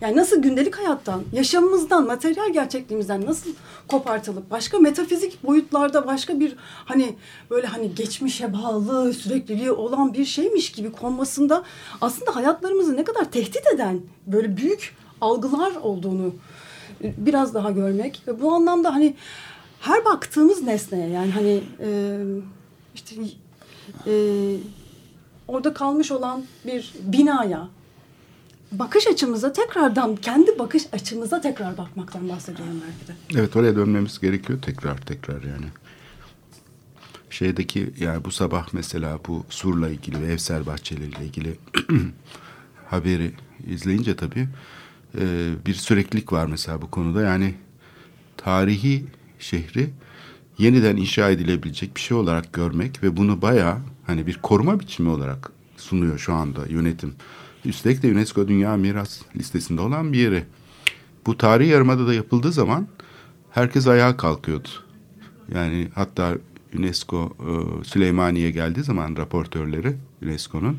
[0.00, 3.50] yani nasıl gündelik hayattan, yaşamımızdan, materyal gerçekliğimizden nasıl
[3.88, 7.16] kopartılıp başka metafizik boyutlarda başka bir hani
[7.50, 11.62] böyle hani geçmişe bağlı sürekliliği olan bir şeymiş gibi konmasında
[12.00, 16.34] aslında hayatlarımızı ne kadar tehdit eden böyle büyük algılar olduğunu
[17.02, 19.14] biraz daha görmek ve bu anlamda hani
[19.80, 22.18] her baktığımız nesneye yani hani e,
[22.94, 23.16] işte
[24.06, 24.12] e,
[25.48, 27.68] orada kalmış olan bir binaya
[28.72, 33.40] bakış açımıza tekrardan kendi bakış açımıza tekrar bakmaktan bahsediyorum belki de.
[33.40, 35.66] Evet oraya dönmemiz gerekiyor tekrar tekrar yani.
[37.30, 41.58] Şeydeki yani bu sabah mesela bu Sur'la ilgili ve Evsel Bahçeli ile ilgili
[42.90, 43.32] haberi
[43.66, 44.48] izleyince tabii
[45.18, 45.24] e,
[45.66, 47.22] bir süreklilik var mesela bu konuda.
[47.22, 47.54] Yani
[48.36, 49.04] tarihi
[49.38, 49.90] şehri
[50.58, 55.52] yeniden inşa edilebilecek bir şey olarak görmek ve bunu bayağı hani bir koruma biçimi olarak
[55.76, 57.14] sunuyor şu anda yönetim.
[57.66, 60.44] Üstelik de UNESCO Dünya Miras listesinde olan bir yeri.
[61.26, 62.88] Bu tarihi yarımada da yapıldığı zaman
[63.50, 64.68] herkes ayağa kalkıyordu.
[65.54, 66.34] Yani hatta
[66.78, 70.78] UNESCO e, Süleymaniye geldiği zaman raportörleri UNESCO'nun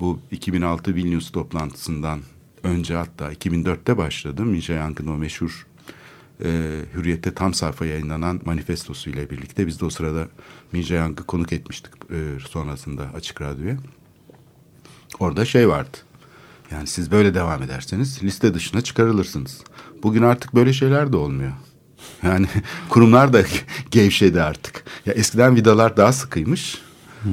[0.00, 2.20] bu 2006 Vilnius toplantısından
[2.62, 4.44] önce hatta 2004'te başladı.
[4.44, 5.66] Minja Yankı'nın o meşhur
[6.44, 10.28] e, Hürriyet'te tam sayfa yayınlanan manifestosu ile birlikte biz de o sırada
[10.72, 13.76] Minja Yankı konuk etmiştik e, sonrasında Açık Radyo'ya.
[15.20, 15.96] Orada şey vardı.
[16.70, 19.60] Yani siz böyle devam ederseniz liste dışına çıkarılırsınız.
[20.02, 21.52] Bugün artık böyle şeyler de olmuyor.
[22.22, 22.46] Yani
[22.88, 23.42] kurumlar da
[23.90, 24.84] gevşedi artık.
[25.06, 26.78] Ya eskiden vidalar daha sıkıymış.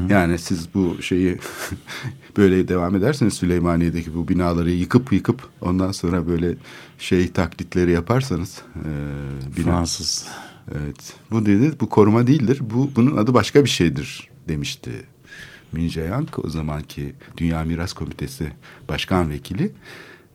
[0.10, 1.40] Yani siz bu şeyi
[2.38, 6.56] böyle devam ederseniz Süleymaniye'deki bu binaları yıkıp yıkıp ondan sonra böyle
[7.00, 8.90] şey taklitleri yaparsanız e,
[9.58, 10.28] bina, Fransız.
[10.72, 11.14] Evet.
[11.32, 12.60] Bu dedi bu koruma değildir.
[12.62, 14.92] Bu bunun adı başka bir şeydir demişti
[15.74, 18.52] Min Jae-young o zamanki Dünya Miras Komitesi
[18.90, 19.72] Başkan Vekili.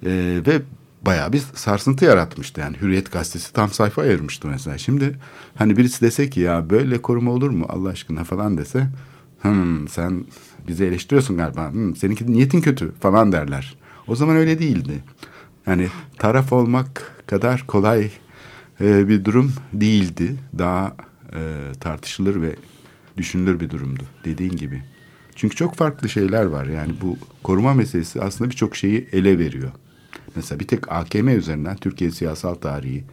[0.07, 0.62] Ee, ve
[1.03, 2.61] bayağı bir sarsıntı yaratmıştı.
[2.61, 4.79] Yani Hürriyet Gazetesi tam sayfa ayırmıştı mesela.
[4.79, 5.18] Şimdi
[5.55, 8.88] hani birisi dese ki ya böyle koruma olur mu Allah aşkına falan dese
[9.42, 10.24] hmm, sen
[10.68, 11.72] bizi eleştiriyorsun galiba.
[11.72, 13.77] Hmm, seninki niyetin kötü falan derler.
[14.07, 15.05] O zaman öyle değildi.
[15.66, 18.11] Yani taraf olmak kadar kolay
[18.81, 20.37] e, bir durum değildi.
[20.59, 20.96] Daha
[21.33, 22.57] e, tartışılır ve
[23.16, 24.83] düşünülür bir durumdu dediğin gibi.
[25.38, 26.66] Çünkü çok farklı şeyler var.
[26.66, 29.70] Yani bu koruma meselesi aslında birçok şeyi ele veriyor.
[30.37, 33.05] Mesela bir tek AKM üzerinden Türkiye siyasal tarihi,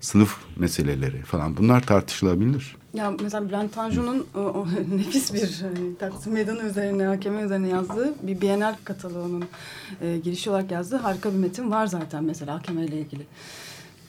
[0.00, 2.76] sınıf meseleleri falan bunlar tartışılabilir.
[2.94, 4.66] Ya mesela Bülent Tanju'nun o, o
[4.96, 9.44] nefis bir e, Taksim Meydanı üzerine, hakeme üzerine yazdığı bir Bienal kataloğunun
[10.00, 13.26] e, girişi olarak yazdığı harika bir metin var zaten mesela hakeme ile ilgili.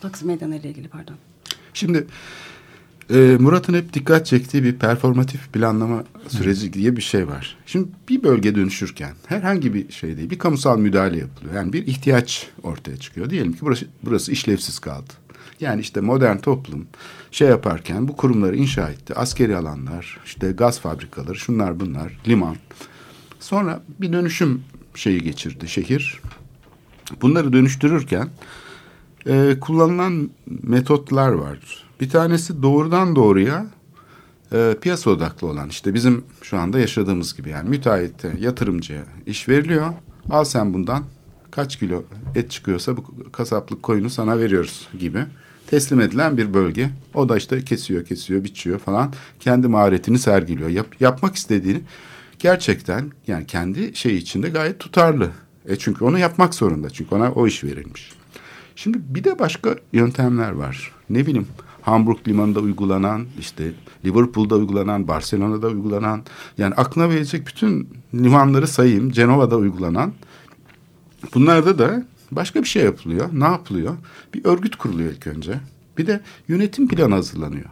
[0.01, 1.15] Taksim Meydanı ile ilgili pardon.
[1.73, 2.07] Şimdi
[3.09, 7.57] e, Murat'ın hep dikkat çektiği bir performatif planlama süreci diye bir şey var.
[7.65, 11.55] Şimdi bir bölge dönüşürken herhangi bir şey değil, bir kamusal müdahale yapılıyor.
[11.55, 13.29] Yani bir ihtiyaç ortaya çıkıyor.
[13.29, 15.13] Diyelim ki burası, burası işlevsiz kaldı.
[15.59, 16.87] Yani işte modern toplum
[17.31, 19.13] şey yaparken bu kurumları inşa etti.
[19.13, 22.55] Askeri alanlar, işte gaz fabrikaları, şunlar bunlar, liman.
[23.39, 24.63] Sonra bir dönüşüm
[24.95, 26.21] şeyi geçirdi şehir.
[27.21, 28.29] Bunları dönüştürürken
[29.27, 30.29] e, kullanılan
[30.63, 31.84] metotlar var.
[32.01, 33.65] Bir tanesi doğrudan doğruya
[34.53, 39.93] e, piyasa odaklı olan işte bizim şu anda yaşadığımız gibi yani müteahhite, yatırımcıya iş veriliyor.
[40.29, 41.03] Al sen bundan
[41.51, 42.03] kaç kilo
[42.35, 45.25] et çıkıyorsa bu kasaplık koyunu sana veriyoruz gibi
[45.67, 46.89] teslim edilen bir bölge.
[47.13, 49.13] O da işte kesiyor, kesiyor, biçiyor falan.
[49.39, 50.69] Kendi maharetini sergiliyor.
[50.69, 51.81] Yap, yapmak istediğini
[52.39, 55.31] gerçekten yani kendi şey içinde gayet tutarlı.
[55.67, 56.89] E çünkü onu yapmak zorunda.
[56.89, 58.11] Çünkü ona o iş verilmiş.
[58.75, 60.91] Şimdi bir de başka yöntemler var.
[61.09, 61.47] Ne bileyim
[61.85, 63.71] Hamburg limanında uygulanan, işte
[64.05, 66.23] Liverpool'da uygulanan, Barcelona'da uygulanan,
[66.57, 70.13] yani aklına verecek bütün limanları sayayım, Cenova'da uygulanan.
[71.33, 73.29] Bunlarda da başka bir şey yapılıyor.
[73.33, 73.97] Ne yapılıyor?
[74.33, 75.59] Bir örgüt kuruluyor ilk önce.
[75.97, 77.69] Bir de yönetim planı hazırlanıyor.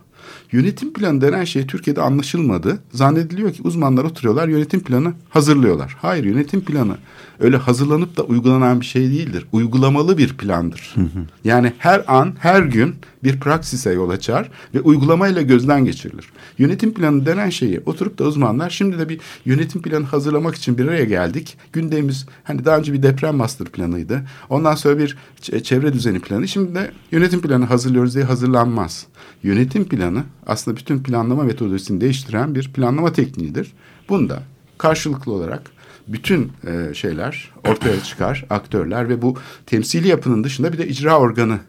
[0.52, 2.80] Yönetim planı denen şey Türkiye'de anlaşılmadı.
[2.92, 5.98] Zannediliyor ki uzmanlar oturuyorlar yönetim planı hazırlıyorlar.
[6.02, 6.98] Hayır yönetim planı
[7.40, 9.46] öyle hazırlanıp da uygulanan bir şey değildir.
[9.52, 10.96] Uygulamalı bir plandır.
[11.44, 16.26] Yani her an her gün bir praksise yol açar ve uygulamayla gözden geçirilir.
[16.58, 20.88] Yönetim planı denen şeyi oturup da uzmanlar şimdi de bir yönetim planı hazırlamak için bir
[20.88, 21.58] araya geldik.
[21.74, 24.22] Gündemimiz hani daha önce bir deprem master planıydı.
[24.50, 25.18] Ondan sonra bir
[25.64, 26.48] çevre düzeni planı.
[26.48, 29.06] Şimdi de yönetim planı hazırlıyoruz diye hazırlanmaz.
[29.44, 33.74] Yönetim planı aslında bütün planlama metodolojisini değiştiren bir planlama tekniğidir.
[34.10, 34.44] Bunda
[34.78, 35.62] karşılıklı olarak
[36.08, 41.60] bütün e, şeyler ortaya çıkar, aktörler ve bu temsili yapının dışında bir de icra organı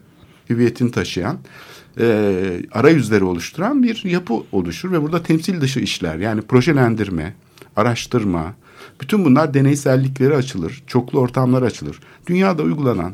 [0.49, 1.37] hüviyetini taşıyan
[1.99, 7.33] e, arayüzleri oluşturan bir yapı oluşur ve burada temsil dışı işler yani projelendirme,
[7.75, 8.53] araştırma,
[9.01, 11.99] bütün bunlar deneysellikleri açılır, çoklu ortamlar açılır.
[12.27, 13.13] Dünyada uygulanan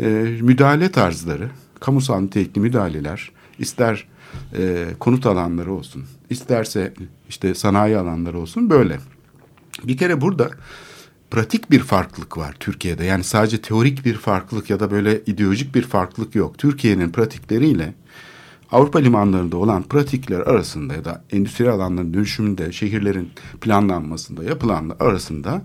[0.00, 0.06] e,
[0.40, 4.06] müdahale tarzları, kamusal nitelikli müdahaleler, ister
[4.58, 6.94] e, konut alanları olsun, isterse
[7.28, 8.98] işte sanayi alanları olsun böyle.
[9.84, 10.50] Bir kere burada
[11.30, 13.04] pratik bir farklılık var Türkiye'de.
[13.04, 16.58] Yani sadece teorik bir farklılık ya da böyle ideolojik bir farklılık yok.
[16.58, 17.94] Türkiye'nin pratikleriyle
[18.72, 25.62] Avrupa limanlarında olan pratikler arasında ya da endüstri alanların dönüşümünde, şehirlerin planlanmasında yapılanlar arasında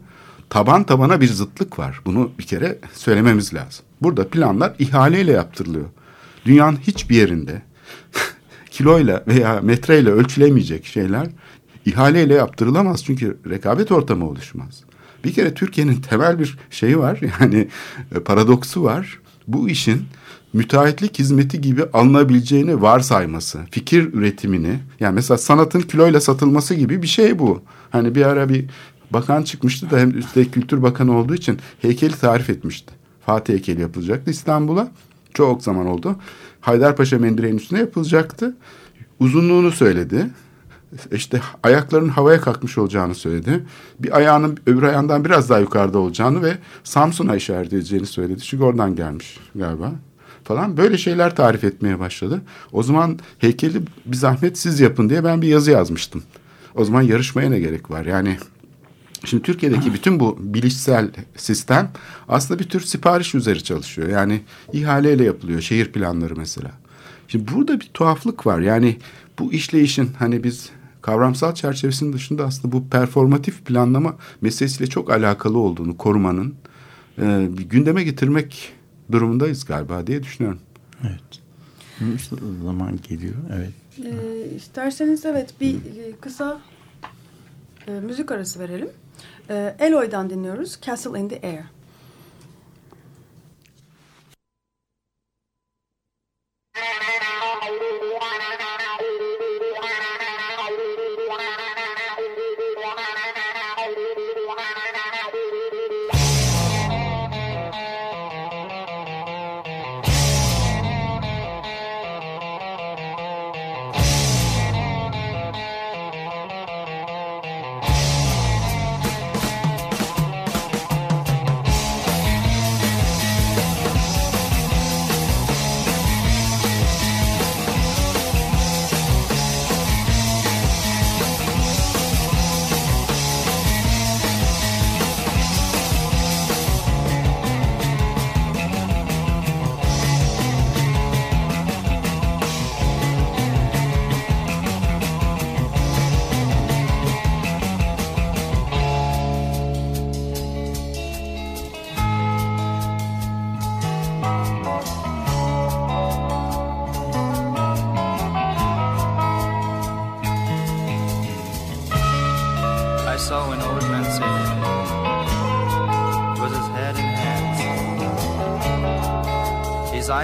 [0.49, 2.01] taban tabana bir zıtlık var.
[2.05, 3.85] Bunu bir kere söylememiz lazım.
[4.01, 5.85] Burada planlar ihaleyle yaptırılıyor.
[6.45, 7.61] Dünyanın hiçbir yerinde
[8.75, 11.27] kiloyla veya metreyle ölçülemeyecek şeyler
[11.85, 14.83] ihaleyle yaptırılamaz çünkü rekabet ortamı oluşmaz.
[15.23, 17.67] Bir kere Türkiye'nin temel bir şeyi var yani
[18.15, 19.19] e, paradoksu var.
[19.47, 20.03] Bu işin
[20.53, 27.39] müteahhitlik hizmeti gibi alınabileceğini varsayması, fikir üretimini yani mesela sanatın kiloyla satılması gibi bir şey
[27.39, 27.61] bu.
[27.89, 28.65] Hani bir ara bir
[29.11, 32.93] bakan çıkmıştı da hem üstelik kültür bakanı olduğu için heykeli tarif etmişti.
[33.25, 34.91] Fatih heykeli yapılacaktı İstanbul'a.
[35.33, 36.15] Çok zaman oldu.
[36.65, 38.55] Haydarpaşa Mendireğin üstüne yapılacaktı.
[39.19, 40.29] Uzunluğunu söyledi
[41.11, 43.63] işte ayaklarının havaya kalkmış olacağını söyledi.
[43.99, 48.41] Bir ayağının öbür ayağından biraz daha yukarıda olacağını ve Samsun'a işaret edeceğini söyledi.
[48.41, 49.91] Çünkü oradan gelmiş galiba
[50.43, 50.77] falan.
[50.77, 52.41] Böyle şeyler tarif etmeye başladı.
[52.71, 56.23] O zaman heykeli bir zahmet siz yapın diye ben bir yazı yazmıştım.
[56.75, 58.05] O zaman yarışmaya ne gerek var?
[58.05, 58.37] Yani
[59.25, 61.91] Şimdi Türkiye'deki bütün bu bilişsel sistem
[62.27, 64.09] aslında bir tür sipariş üzeri çalışıyor.
[64.09, 64.41] Yani
[64.73, 66.71] ihaleyle yapılıyor şehir planları mesela.
[67.27, 68.59] Şimdi burada bir tuhaflık var.
[68.59, 68.97] Yani
[69.39, 70.69] bu işleyişin hani biz
[71.01, 76.55] kavramsal çerçevesinin dışında aslında bu performatif planlama meselesiyle çok alakalı olduğunu korumanın
[77.17, 78.73] e, bir gündeme getirmek
[79.11, 80.59] durumundayız galiba diye düşünüyorum.
[81.03, 81.41] Evet.
[82.63, 83.33] Zaman geliyor.
[83.55, 83.71] Evet.
[84.05, 86.61] E, isterseniz evet bir e, kısa
[87.87, 88.89] e, müzik arası verelim.
[89.49, 90.81] E, Eloy'dan dinliyoruz.
[90.81, 91.74] Castle in the Air.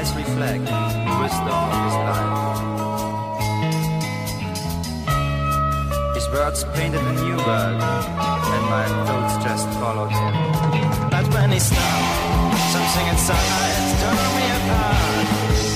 [0.01, 2.59] eyes reflect the wisdom of his life.
[6.15, 7.81] His words painted a new world,
[8.55, 10.33] and my thoughts just followed him.
[11.09, 13.45] But when he stopped, something inside
[14.01, 15.70] turned me apart.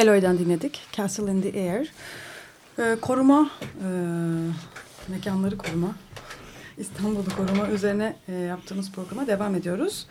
[0.00, 0.80] Eloy'dan dinledik.
[0.92, 1.92] Castle in the Air.
[2.78, 3.88] Ee, koruma, e,
[5.08, 5.94] mekanları koruma,
[6.78, 10.06] İstanbul'u koruma üzerine e, yaptığımız programa devam ediyoruz.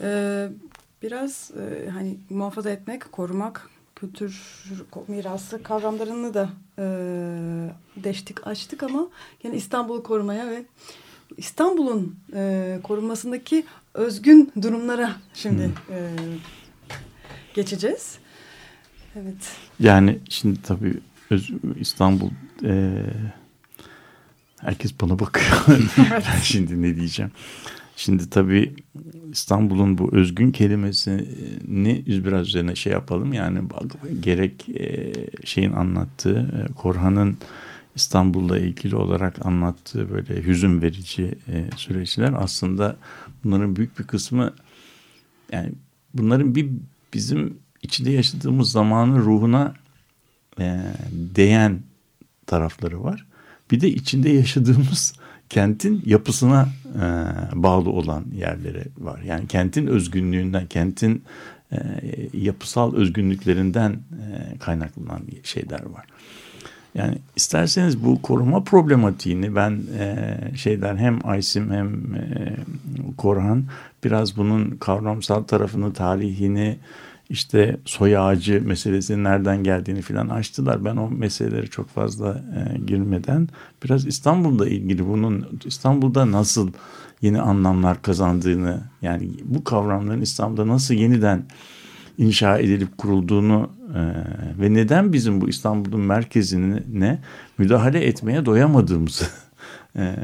[0.00, 0.48] Ee,
[1.02, 4.64] biraz e, hani muhafaza etmek, korumak, kültür
[5.08, 6.48] mirası kavramlarını da
[6.78, 6.84] e,
[7.96, 9.08] deştik, açtık ama
[9.42, 10.64] yine İstanbul'u korumaya ve
[11.36, 13.64] İstanbul'un e, korunmasındaki
[13.94, 16.10] özgün durumlara şimdi e,
[17.54, 18.23] geçeceğiz.
[19.16, 19.56] Evet.
[19.80, 20.94] Yani şimdi tabii
[21.30, 21.50] öz,
[21.80, 22.30] İstanbul
[22.64, 22.92] e,
[24.60, 25.78] herkes bana bakıyor.
[26.42, 27.32] şimdi ne diyeceğim.
[27.96, 28.74] Şimdi tabii
[29.32, 33.32] İstanbul'un bu özgün kelimesini biraz üzerine şey yapalım.
[33.32, 33.60] Yani
[34.20, 35.12] gerek e,
[35.44, 37.38] şeyin anlattığı, e, Korhan'ın
[37.94, 42.96] İstanbul'la ilgili olarak anlattığı böyle hüzün verici e, süreçler aslında
[43.44, 44.52] bunların büyük bir kısmı
[45.52, 45.72] yani
[46.14, 46.70] bunların bir
[47.14, 49.74] bizim içinde yaşadığımız zamanın ruhuna
[50.60, 50.80] e,
[51.12, 51.80] değen
[52.46, 53.26] tarafları var.
[53.70, 55.14] Bir de içinde yaşadığımız
[55.48, 57.04] kentin yapısına e,
[57.54, 59.20] bağlı olan yerleri var.
[59.20, 61.22] Yani kentin özgünlüğünden, kentin
[61.72, 61.78] e,
[62.32, 66.06] yapısal özgünlüklerinden e, kaynaklanan şeyler var.
[66.94, 72.56] Yani isterseniz bu koruma problematiğini ben e, şeyden hem Aysim hem e,
[73.16, 73.64] Korhan
[74.04, 76.78] biraz bunun kavramsal tarafını, tarihini,
[77.30, 80.84] işte soy ağacı meselesinin nereden geldiğini filan açtılar.
[80.84, 83.48] Ben o meseleleri çok fazla e, girmeden
[83.84, 86.72] biraz İstanbul'da ilgili bunun İstanbul'da nasıl
[87.22, 91.44] yeni anlamlar kazandığını yani bu kavramların İstanbul'da nasıl yeniden
[92.18, 94.00] inşa edilip kurulduğunu e,
[94.60, 97.18] ve neden bizim bu İstanbul'un merkezine
[97.58, 99.24] müdahale etmeye doyamadığımızı
[99.96, 100.16] e,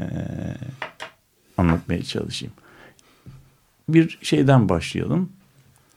[1.57, 2.53] anlatmaya çalışayım.
[3.89, 5.29] Bir şeyden başlayalım.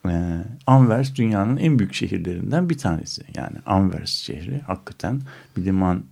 [0.09, 3.23] E, Anvers dünyanın en büyük şehirlerinden bir tanesi.
[3.37, 5.21] Yani Anvers şehri hakikaten
[5.57, 6.05] bir liman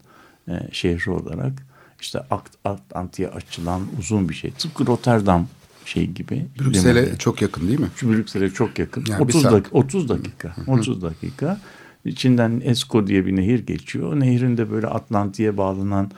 [0.49, 1.53] e, şehri olarak
[2.01, 2.21] işte
[2.65, 4.51] Atlantik'e açılan uzun bir şey.
[4.51, 5.47] Tıpkı Rotterdam
[5.85, 6.47] şey gibi.
[6.61, 7.89] Brüksel'e çok yakın değil mi?
[7.97, 9.05] Şu Brüksel'e çok yakın.
[9.09, 10.55] Yani 30 dakika 30 dakika.
[10.67, 11.61] 30 dakika.
[12.05, 14.13] İçinden Esko diye bir nehir geçiyor.
[14.13, 16.11] O nehrin de böyle Atlantik'e bağlanan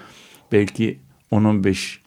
[0.52, 0.98] belki
[1.32, 1.98] 10-15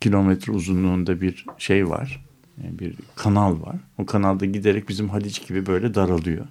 [0.00, 2.24] kilometre uzunluğunda bir şey var.
[2.64, 3.76] Yani bir kanal var.
[3.98, 6.46] O kanalda giderek bizim Haliç gibi böyle daralıyor.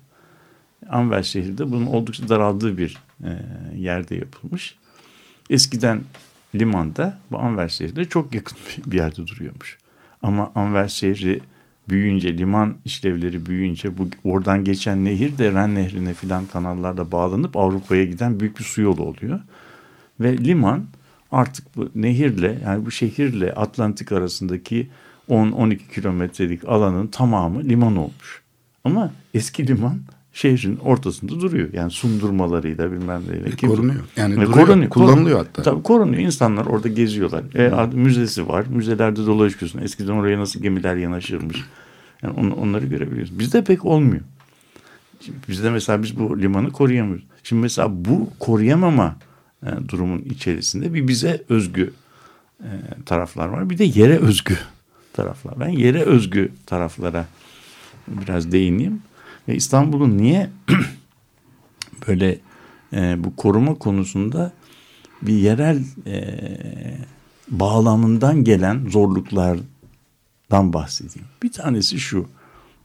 [0.89, 3.29] Anver şehri de bunun oldukça daraldığı bir e,
[3.75, 4.75] yerde yapılmış.
[5.49, 6.01] Eskiden
[6.55, 8.57] limanda bu Anver şehri de çok yakın
[8.91, 9.77] bir yerde duruyormuş.
[10.21, 11.41] Ama Anver şehri
[11.89, 18.03] büyüyünce, liman işlevleri büyüyünce bu oradan geçen nehir de Ren Nehri'ne filan kanallarla bağlanıp Avrupa'ya
[18.03, 19.39] giden büyük bir su yolu oluyor.
[20.19, 20.85] Ve liman
[21.31, 24.89] artık bu nehirle yani bu şehirle Atlantik arasındaki
[25.31, 28.41] 10-12 kilometrelik alanın tamamı liman olmuş.
[28.83, 29.99] Ama eski liman
[30.33, 31.73] şehrin ortasında duruyor.
[31.73, 33.49] Yani sundurmalarıyla bilmem neyle.
[33.49, 34.01] E, korunuyor.
[34.15, 34.89] Yani e, duruyor, korunuyor.
[34.89, 35.63] Kullanılıyor hatta.
[35.63, 36.21] Tabii korunuyor.
[36.21, 37.43] İnsanlar orada geziyorlar.
[37.55, 38.65] E, müzesi var.
[38.69, 39.79] Müzelerde dolaşıyorsun.
[39.79, 41.57] Eskiden oraya nasıl gemiler yanaşırmış.
[42.23, 43.39] Yani on, onları görebiliyoruz.
[43.39, 44.21] Bizde pek olmuyor.
[45.21, 47.25] Şimdi bizde mesela biz bu limanı koruyamıyoruz.
[47.43, 49.15] Şimdi mesela bu koruyamama
[49.63, 51.93] e, durumun içerisinde bir bize özgü
[52.59, 52.69] e,
[53.05, 53.69] taraflar var.
[53.69, 54.57] Bir de yere özgü
[55.13, 55.59] taraflar.
[55.59, 57.25] Ben yere özgü taraflara
[58.07, 59.01] biraz değineyim.
[59.47, 60.49] Ve İstanbul'un niye
[62.07, 62.39] böyle
[62.93, 64.51] e, bu koruma konusunda
[65.21, 66.47] bir yerel e,
[67.47, 71.27] bağlamından gelen zorluklardan bahsedeyim.
[71.43, 72.27] Bir tanesi şu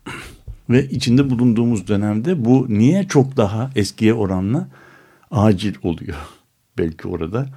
[0.71, 4.69] ve içinde bulunduğumuz dönemde bu niye çok daha eskiye oranla
[5.31, 6.17] acil oluyor?
[6.79, 7.49] Belki orada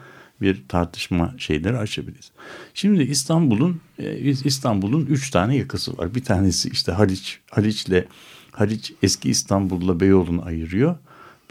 [0.42, 2.32] bir tartışma şeyleri açabiliriz.
[2.74, 6.16] Şimdi İstanbul'un e, İstanbul'un üç tane yakası var.
[6.16, 8.06] Bir tanesi işte Haliç, Haliç'le
[8.52, 10.96] Haliç eski İstanbul'la Beyoğlu'nu ayırıyor.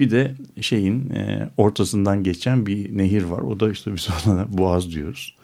[0.00, 3.38] Bir de şeyin e, ortasından geçen bir nehir var.
[3.38, 5.34] O da işte biz ona Boğaz diyoruz.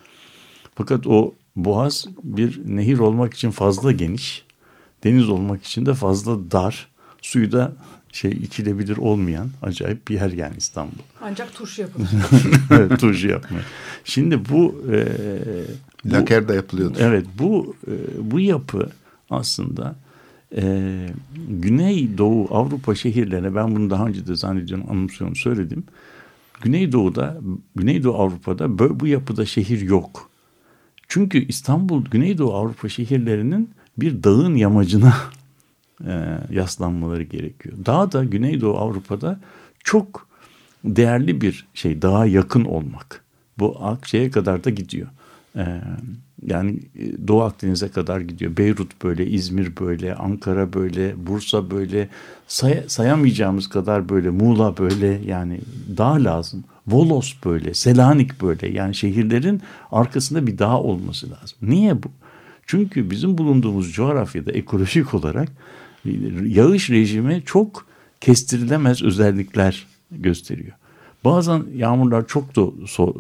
[0.75, 4.45] Fakat o Boğaz bir nehir olmak için fazla geniş,
[5.05, 6.89] deniz olmak için de fazla dar.
[7.23, 7.73] Suyu da
[8.15, 10.99] şey içilebilir olmayan acayip bir yer yani İstanbul.
[11.23, 12.09] Ancak turşu yapılır.
[12.71, 13.65] evet turşu yapmıyor.
[14.05, 15.07] Şimdi bu, e,
[16.05, 17.01] bu Laker'da yapılıyordur.
[17.01, 17.93] Evet bu e,
[18.31, 18.91] bu yapı
[19.31, 19.97] aslında
[20.57, 21.07] e,
[21.49, 25.85] Güneydoğu Avrupa şehirlerine ben bunu daha önce de zannediyorum anımsıyorum söyledim.
[26.63, 27.41] Güneydoğu'da
[27.77, 30.31] Güneydoğu Avrupa'da böyle bu yapıda şehir yok.
[31.09, 35.15] Çünkü İstanbul Güneydoğu Avrupa şehirlerinin bir dağın yamacına
[36.07, 37.77] e, yaslanmaları gerekiyor.
[37.87, 39.41] Dağ da Güneydoğu Avrupa'da
[39.85, 40.29] çok
[40.85, 42.03] değerli bir şey.
[42.03, 43.25] Dağa yakın olmak.
[43.59, 45.09] Bu şeye kadar da gidiyor.
[45.57, 45.81] Ee,
[46.47, 48.57] yani e, Doğu Akdeniz'e kadar gidiyor.
[48.57, 52.09] Beyrut böyle, İzmir böyle, Ankara böyle, Bursa böyle.
[52.47, 55.61] Say sayamayacağımız kadar böyle, Muğla böyle yani
[55.97, 56.65] daha lazım.
[56.87, 61.59] Volos böyle, Selanik böyle yani şehirlerin arkasında bir dağ olması lazım.
[61.63, 62.09] Niye bu?
[62.67, 65.49] Çünkü bizim bulunduğumuz coğrafyada ekolojik olarak
[66.45, 67.87] yağış rejimi çok
[68.21, 70.73] kestirilemez özellikler gösteriyor.
[71.25, 73.15] Bazen yağmurlar çok da so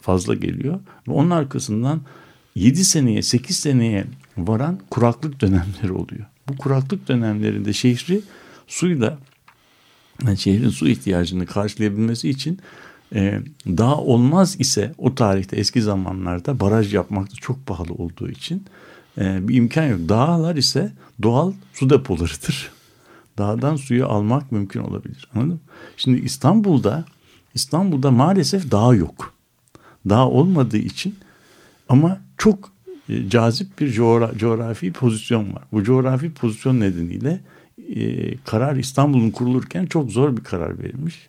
[0.00, 2.00] fazla geliyor ve onun arkasından
[2.54, 4.04] 7 seneye 8 seneye
[4.38, 6.26] varan kuraklık dönemleri oluyor.
[6.48, 8.20] Bu kuraklık dönemlerinde şehri
[8.66, 9.18] suyla
[10.24, 12.58] yani şehrin su ihtiyacını karşılayabilmesi için
[13.14, 18.64] e, dağ olmaz ise o tarihte eski zamanlarda baraj yapmak da çok pahalı olduğu için
[19.18, 20.00] e, bir imkan yok.
[20.08, 20.92] Dağlar ise
[21.22, 22.70] doğal su depolarıdır.
[23.38, 25.28] Dağdan suyu almak mümkün olabilir.
[25.34, 25.58] Anladın mı?
[25.96, 27.04] Şimdi İstanbul'da
[27.54, 29.34] İstanbul'da maalesef dağ yok.
[30.08, 31.16] Dağ olmadığı için
[31.88, 32.70] ama çok
[33.08, 35.62] e, cazip bir coğra coğrafi pozisyon var.
[35.72, 37.40] Bu coğrafi pozisyon nedeniyle
[37.96, 41.28] e, karar İstanbul'un kurulurken çok zor bir karar verilmiş.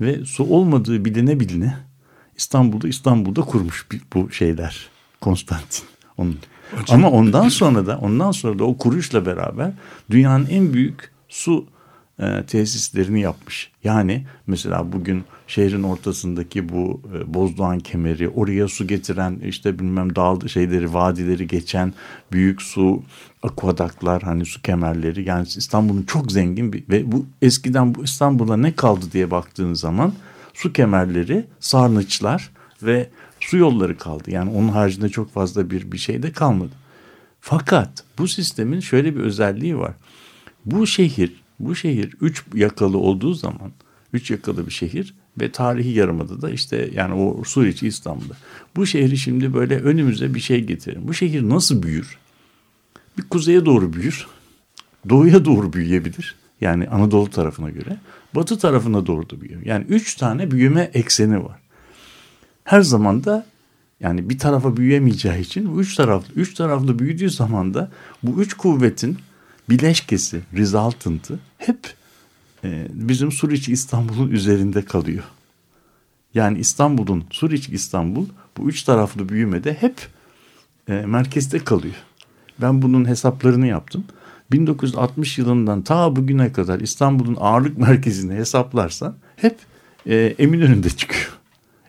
[0.00, 1.76] Ve su olmadığı biline biline
[2.36, 4.88] İstanbul'da İstanbul'da kurmuş bu şeyler
[5.20, 5.84] Konstantin.
[6.18, 6.38] Onun.
[6.88, 9.72] Ama ondan sonra da ondan sonra da o kuruşla beraber
[10.10, 11.66] dünyanın en büyük su
[12.18, 13.70] e, tesislerini yapmış.
[13.84, 20.48] Yani mesela bugün şehrin ortasındaki bu e, Bozdoğan kemeri, oraya su getiren işte bilmem dağ
[20.48, 21.94] şeyleri, vadileri geçen
[22.32, 23.02] büyük su
[23.42, 25.28] akvadaklar, hani su kemerleri.
[25.28, 30.12] Yani İstanbul'un çok zengin bir ve bu eskiden bu İstanbul'a ne kaldı diye baktığın zaman
[30.54, 32.50] su kemerleri, sarnıçlar
[32.82, 33.08] ve
[33.40, 34.30] su yolları kaldı.
[34.30, 36.72] Yani onun haricinde çok fazla bir bir şey de kalmadı.
[37.40, 39.94] Fakat bu sistemin şöyle bir özelliği var.
[40.64, 43.72] Bu şehir, bu şehir üç yakalı olduğu zaman,
[44.12, 48.34] üç yakalı bir şehir ve tarihi yarımada da işte yani o Suriye İstanbul'da.
[48.76, 51.08] Bu şehri şimdi böyle önümüze bir şey getirin.
[51.08, 52.18] Bu şehir nasıl büyür?
[53.18, 54.26] Bir kuzeye doğru büyür.
[55.08, 56.36] Doğuya doğru büyüyebilir.
[56.60, 57.96] Yani Anadolu tarafına göre.
[58.34, 59.62] Batı tarafına doğru da büyüyor.
[59.64, 61.58] Yani üç tane büyüme ekseni var.
[62.64, 63.46] Her zaman da
[64.00, 67.90] yani bir tarafa büyüyemeyeceği için bu üç taraflı, üç taraflı büyüdüğü zaman da
[68.22, 69.18] bu üç kuvvetin
[69.68, 71.94] bileşkesi, resultantı hep
[72.64, 75.24] e, bizim Suriç İstanbul'un üzerinde kalıyor.
[76.34, 80.08] Yani İstanbul'un, Suriç İstanbul bu üç taraflı büyümede hep
[80.88, 81.94] e, merkezde kalıyor.
[82.62, 84.04] Ben bunun hesaplarını yaptım.
[84.52, 89.56] 1960 yılından ta bugüne kadar İstanbul'un ağırlık merkezini hesaplarsan hep
[90.06, 91.40] e, Eminönü'nde çıkıyor.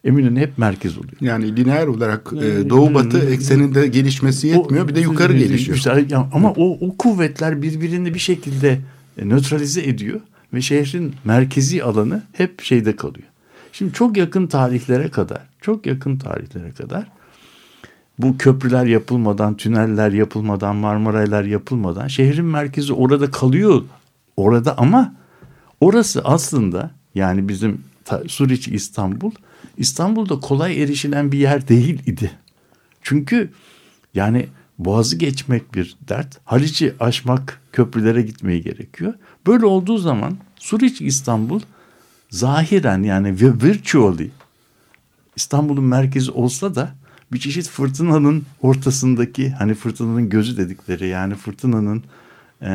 [0.04, 1.14] Eminönü hep merkez oluyor.
[1.22, 4.86] Yani lineer olarak e, doğu batı ekseninde gelişmesi yetmiyor.
[4.86, 5.78] O, bir de yukarı gelişiyor.
[5.78, 8.80] Güzel, yani, ama o, o kuvvetler birbirini bir şekilde
[9.18, 10.20] e, nötralize ediyor.
[10.54, 13.28] Ve şehrin merkezi alanı hep şeyde kalıyor.
[13.72, 17.08] Şimdi çok yakın tarihlere kadar, çok yakın tarihlere kadar
[18.22, 23.84] bu köprüler yapılmadan, tüneller yapılmadan, Marmaraylar yapılmadan şehrin merkezi orada kalıyor.
[24.38, 25.16] Orada ama
[25.80, 27.84] orası aslında yani bizim
[28.28, 29.32] Suriç İstanbul
[29.78, 32.32] İstanbul'da kolay erişilen bir yer değil idi.
[33.02, 33.52] Çünkü
[34.14, 34.48] yani
[34.80, 36.40] Boğaz'ı geçmek bir dert.
[36.46, 39.14] Haliç'i aşmak, köprülere gitmeyi gerekiyor.
[39.48, 41.62] Böyle olduğu zaman Suriç İstanbul
[42.30, 44.32] zahiren yani virtually
[45.36, 46.96] İstanbul'un merkezi olsa da
[47.34, 52.04] bir çeşit fırtınanın ortasındaki hani fırtınanın gözü dedikleri yani fırtınanın
[52.62, 52.70] e,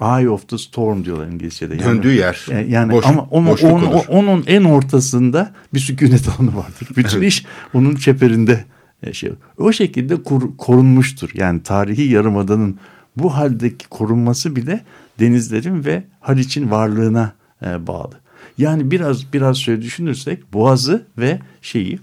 [0.00, 1.74] eye of the storm diyorlar İngilizce'de.
[1.74, 2.46] Yani, Döndüğü yer.
[2.50, 6.88] E, yani boş, ama onun, onun, onun en ortasında bir sükunet alanı vardır.
[6.96, 8.64] Bütün iş onun çeperinde
[9.02, 9.32] e, şey.
[9.58, 11.30] O şekilde kur, korunmuştur.
[11.34, 12.78] Yani tarihi yarımadanın
[13.16, 14.84] bu haldeki korunması bile
[15.20, 17.32] denizlerin ve Haliç'in varlığına
[17.66, 18.14] e, bağlı.
[18.58, 21.98] Yani biraz biraz şöyle düşünürsek Boğaz'ı ve şeyi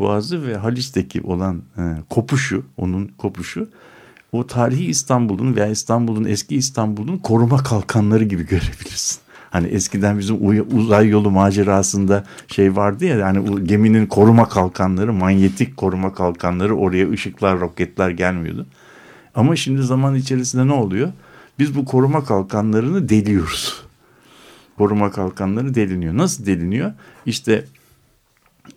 [0.00, 3.68] Boğaz'ı ve Haliç'teki olan e, kopuşu, onun kopuşu
[4.32, 9.20] o tarihi İstanbul'un veya İstanbul'un eski İstanbul'un koruma kalkanları gibi görebilirsin.
[9.50, 10.38] Hani eskiden bizim
[10.78, 17.10] uzay yolu macerasında şey vardı ya yani o geminin koruma kalkanları, manyetik koruma kalkanları oraya
[17.10, 18.66] ışıklar, roketler gelmiyordu.
[19.34, 21.12] Ama şimdi zaman içerisinde ne oluyor?
[21.58, 23.82] Biz bu koruma kalkanlarını deliyoruz.
[24.78, 26.16] Koruma kalkanları deliniyor.
[26.16, 26.92] Nasıl deliniyor?
[27.26, 27.64] İşte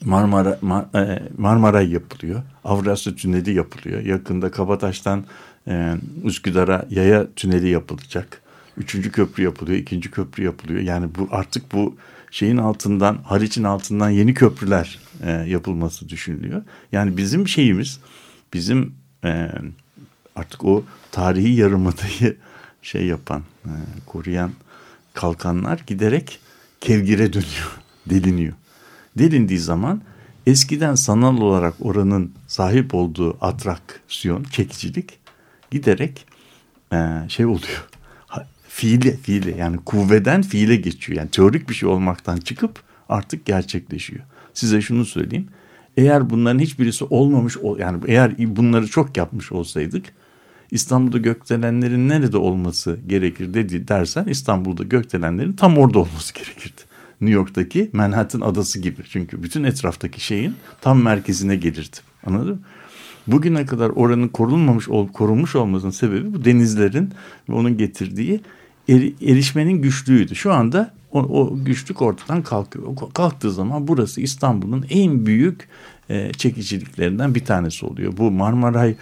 [0.06, 2.42] Marmara Mar, e, Marmaray yapılıyor.
[2.64, 4.02] Avrasya Tüneli yapılıyor.
[4.02, 5.26] Yakında Kabataş'tan
[5.68, 8.42] e, Üsküdar'a yaya tüneli yapılacak.
[8.78, 10.80] Üçüncü köprü yapılıyor, ikinci köprü yapılıyor.
[10.80, 11.96] Yani bu artık bu
[12.32, 16.64] şeyin altından, Haliç'in altından yeni köprüler e, yapılması düşünülüyor.
[16.92, 18.00] Yani bizim şeyimiz,
[18.54, 18.96] bizim
[20.36, 22.38] artık o tarihi yarımadayı
[22.82, 23.44] şey yapan,
[24.06, 24.52] koruyan
[25.14, 26.40] kalkanlar giderek
[26.82, 27.80] kevgire dönüyor,
[28.10, 28.54] deliniyor.
[29.18, 30.02] Delindiği zaman
[30.48, 35.20] eskiden sanal olarak oranın sahip olduğu atraksiyon, çekicilik
[35.72, 36.26] giderek
[36.94, 36.98] e,
[37.28, 37.88] şey oluyor.
[38.28, 41.20] Ha, fiile, fiile yani kuvveden fiile geçiyor.
[41.20, 44.24] Yani teorik bir şey olmaktan çıkıp artık gerçekleşiyor.
[44.54, 45.48] Size şunu söyleyeyim.
[45.98, 50.06] Eğer bunların hiçbirisi olmamış, yani eğer bunları çok yapmış olsaydık
[50.72, 56.82] İstanbul'da gökdelenlerin nerede olması gerekir dedi dersen İstanbul'da gökdelenlerin tam orada olması gerekirdi.
[57.26, 59.02] New York'taki Manhattan adası gibi.
[59.10, 61.98] Çünkü bütün etraftaki şeyin tam merkezine gelirdi.
[62.26, 62.60] Anladın mı?
[63.28, 67.14] Bugüne kadar oranın korunmamış, korunmuş olmasının sebebi bu denizlerin
[67.50, 68.42] ve onun getirdiği
[68.90, 70.36] eri, erişmenin güçlüğüydü.
[70.36, 72.96] Şu anda o, o güçlük ortadan kalkıyor.
[73.14, 75.68] Kalktığı zaman burası İstanbul'un en büyük
[76.10, 78.18] e, çekiciliklerinden bir tanesi oluyor.
[78.18, 78.96] Bu Marmaray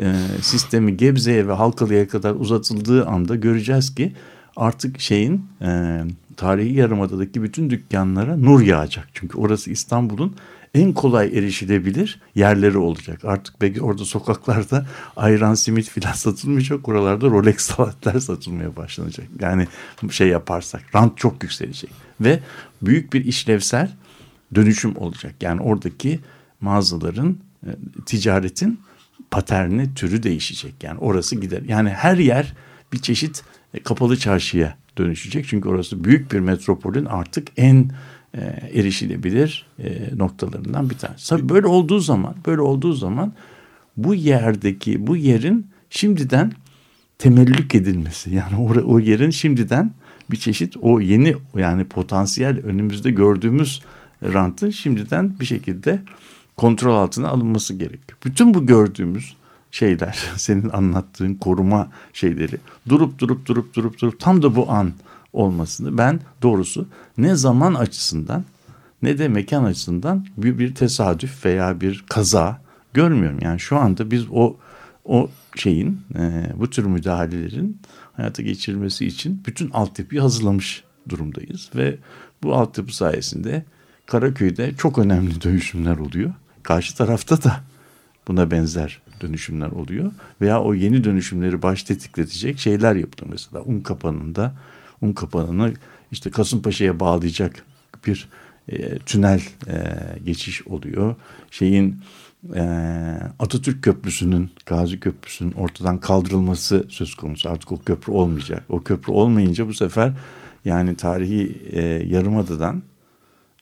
[0.00, 4.12] e, sistemi Gebze'ye ve Halkalı'ya kadar uzatıldığı anda göreceğiz ki
[4.56, 6.00] artık şeyin e,
[6.36, 9.08] tarihi yarımadadaki bütün dükkanlara nur yağacak.
[9.14, 10.36] Çünkü orası İstanbul'un
[10.74, 13.24] en kolay erişilebilir yerleri olacak.
[13.24, 16.88] Artık belki orada sokaklarda ayran simit filan satılmayacak.
[16.88, 19.26] Oralarda Rolex saatler satılmaya başlanacak.
[19.40, 19.66] Yani
[20.10, 21.90] şey yaparsak rant çok yükselecek.
[22.20, 22.40] Ve
[22.82, 23.90] büyük bir işlevsel
[24.54, 25.34] dönüşüm olacak.
[25.40, 26.20] Yani oradaki
[26.60, 27.70] mağazaların, e,
[28.06, 28.80] ticaretin
[29.30, 30.74] paterni, türü değişecek.
[30.82, 31.62] Yani orası gider.
[31.68, 32.54] Yani her yer
[32.92, 33.42] bir çeşit
[33.74, 35.46] e, kapalı çarşıya dönüşecek.
[35.48, 37.90] Çünkü orası büyük bir metropolün artık en
[38.34, 38.40] e,
[38.74, 41.28] erişilebilir e, noktalarından bir tanesi.
[41.28, 43.32] Tabii böyle olduğu zaman, böyle olduğu zaman
[43.96, 46.52] bu yerdeki, bu yerin şimdiden
[47.18, 49.92] temellük edilmesi yani o, o yerin şimdiden
[50.30, 53.82] bir çeşit o yeni yani potansiyel önümüzde gördüğümüz
[54.22, 56.02] rantı şimdiden bir şekilde
[56.56, 58.18] kontrol altına alınması gerekiyor.
[58.24, 59.36] Bütün bu gördüğümüz
[59.74, 62.56] şeyler, senin anlattığın koruma şeyleri
[62.88, 64.92] durup durup durup durup durup tam da bu an
[65.32, 68.44] olmasını ben doğrusu ne zaman açısından
[69.02, 72.60] ne de mekan açısından bir, bir tesadüf veya bir kaza
[72.92, 73.38] görmüyorum.
[73.42, 74.56] Yani şu anda biz o
[75.04, 77.80] o şeyin e, bu tür müdahalelerin
[78.16, 81.98] hayata geçirilmesi için bütün altyapıyı hazırlamış durumdayız ve
[82.42, 83.64] bu altyapı sayesinde
[84.06, 86.32] Karaköy'de çok önemli dönüşümler oluyor.
[86.62, 87.60] Karşı tarafta da
[88.28, 90.12] buna benzer dönüşümler oluyor.
[90.40, 93.30] Veya o yeni dönüşümleri baş tetikletecek şeyler yapılıyor.
[93.30, 94.54] Mesela un kapanında
[95.00, 95.72] un kapanını
[96.12, 97.64] işte Kasımpaşa'ya bağlayacak
[98.06, 98.28] bir
[98.68, 99.74] e, tünel e,
[100.24, 101.14] geçiş oluyor.
[101.50, 101.96] Şeyin
[102.54, 102.62] e,
[103.38, 107.50] Atatürk Köprüsü'nün, Gazi Köprüsü'nün ortadan kaldırılması söz konusu.
[107.50, 108.64] Artık o köprü olmayacak.
[108.68, 110.12] O köprü olmayınca bu sefer
[110.64, 112.82] yani tarihi e, Yarımada'dan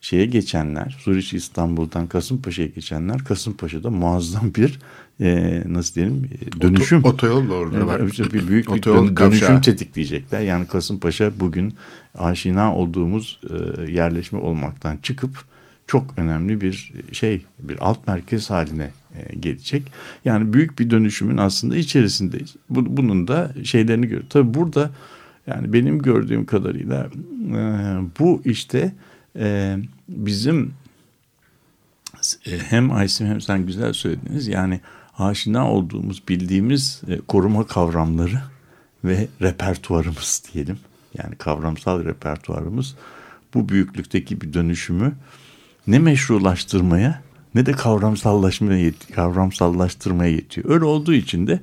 [0.01, 4.79] şeye geçenler, Suriçi İstanbul'dan Kasımpaşa'ya geçenler Kasımpaşa'da muazzam bir
[5.21, 6.99] e, nasıl diyelim e, dönüşüm.
[6.99, 8.01] Oto, otoyol da orada var.
[8.07, 10.41] Bir, büyük bir dön, dönüşüm tetikleyecekler.
[10.41, 11.73] Yani Kasımpaşa bugün
[12.15, 15.45] aşina olduğumuz e, yerleşme olmaktan çıkıp
[15.87, 19.91] çok önemli bir şey, bir alt merkez haline e, gelecek.
[20.25, 22.55] Yani büyük bir dönüşümün aslında içerisindeyiz.
[22.69, 24.29] Bu, bunun da şeylerini görüyoruz.
[24.29, 24.91] Tabii burada
[25.47, 27.09] yani benim gördüğüm kadarıyla
[27.49, 27.61] e,
[28.19, 28.93] bu işte
[29.35, 29.77] e,
[30.09, 30.73] bizim
[32.45, 34.47] e, hem Aysim hem sen güzel söylediniz.
[34.47, 34.81] Yani
[35.19, 38.41] aşina olduğumuz, bildiğimiz e, koruma kavramları
[39.03, 40.79] ve repertuarımız diyelim.
[41.17, 42.95] Yani kavramsal repertuarımız
[43.53, 45.13] bu büyüklükteki bir dönüşümü
[45.87, 47.21] ne meşrulaştırmaya
[47.55, 50.69] ne de kavramsallaşmaya kavramsallaştırmaya yetiyor.
[50.69, 51.59] Öyle olduğu için de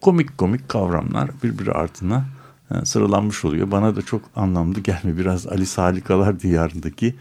[0.00, 2.24] komik komik kavramlar birbiri ardına
[2.70, 3.70] e, sıralanmış oluyor.
[3.70, 7.14] Bana da çok anlamlı gelme biraz Ali Salikalar diyarındaki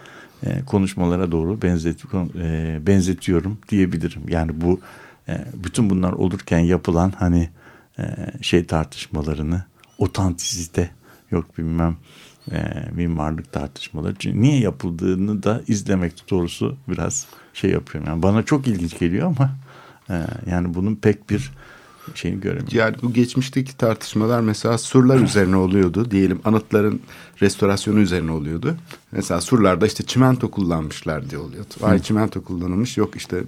[0.43, 2.03] e, konuşmalara doğru benzet,
[2.88, 4.21] benzetiyorum diyebilirim.
[4.27, 4.79] Yani bu
[5.28, 7.49] e, bütün bunlar olurken yapılan hani
[7.99, 8.03] e,
[8.41, 9.63] şey tartışmalarını
[9.97, 10.89] otantisite
[11.32, 11.97] yok bilmem
[12.51, 12.57] e,
[12.91, 14.15] mimarlık tartışmaları.
[14.19, 18.09] Çünkü niye yapıldığını da izlemek doğrusu biraz şey yapıyorum.
[18.09, 19.51] Yani bana çok ilginç geliyor ama
[20.09, 21.51] e, yani bunun pek bir
[22.16, 22.78] şeyini göremiyorum.
[22.78, 26.12] Yani bu geçmişteki tartışmalar mesela surlar üzerine oluyordu.
[26.12, 27.01] Diyelim anıtların
[27.41, 28.76] restorasyonu üzerine oluyordu.
[29.12, 31.74] Mesela surlarda işte çimento kullanmışlar diye oluyordu.
[31.80, 33.43] Vay çimento kullanılmış yok işte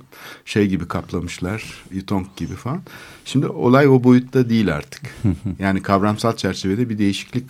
[0.46, 2.82] şey gibi kaplamışlar yutonk gibi falan.
[3.26, 5.02] Şimdi olay o boyutta değil artık.
[5.60, 7.46] yani kavramsal çerçevede bir değişiklik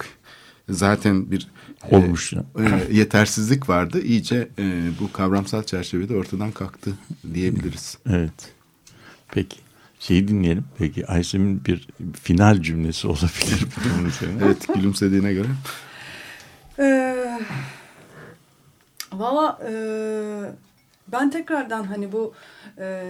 [0.70, 1.48] zaten bir
[1.92, 4.02] olmuş e, e, yetersizlik vardı.
[4.02, 6.92] İyice e, bu kavramsal çerçevede ortadan kalktı
[7.34, 7.98] diyebiliriz.
[8.10, 8.52] Evet.
[9.32, 9.65] Peki
[10.08, 10.66] şeyi dinleyelim.
[10.78, 11.88] Peki Aysem'in bir
[12.24, 13.68] final cümlesi olabilir
[14.08, 14.44] üzerine.
[14.46, 15.48] evet gülümsediğine göre.
[16.80, 17.40] Ee,
[19.14, 19.74] Valla e,
[21.08, 22.34] ben tekrardan hani bu
[22.80, 23.04] e,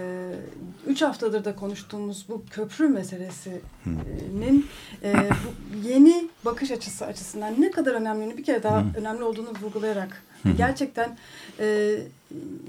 [0.88, 4.68] üç haftadır da konuştuğumuz bu köprü meselesinin
[5.04, 10.24] e, bu yeni bakış açısı açısından ne kadar önemli bir kere daha önemli olduğunu vurgulayarak
[10.58, 11.18] gerçekten
[11.60, 11.98] e,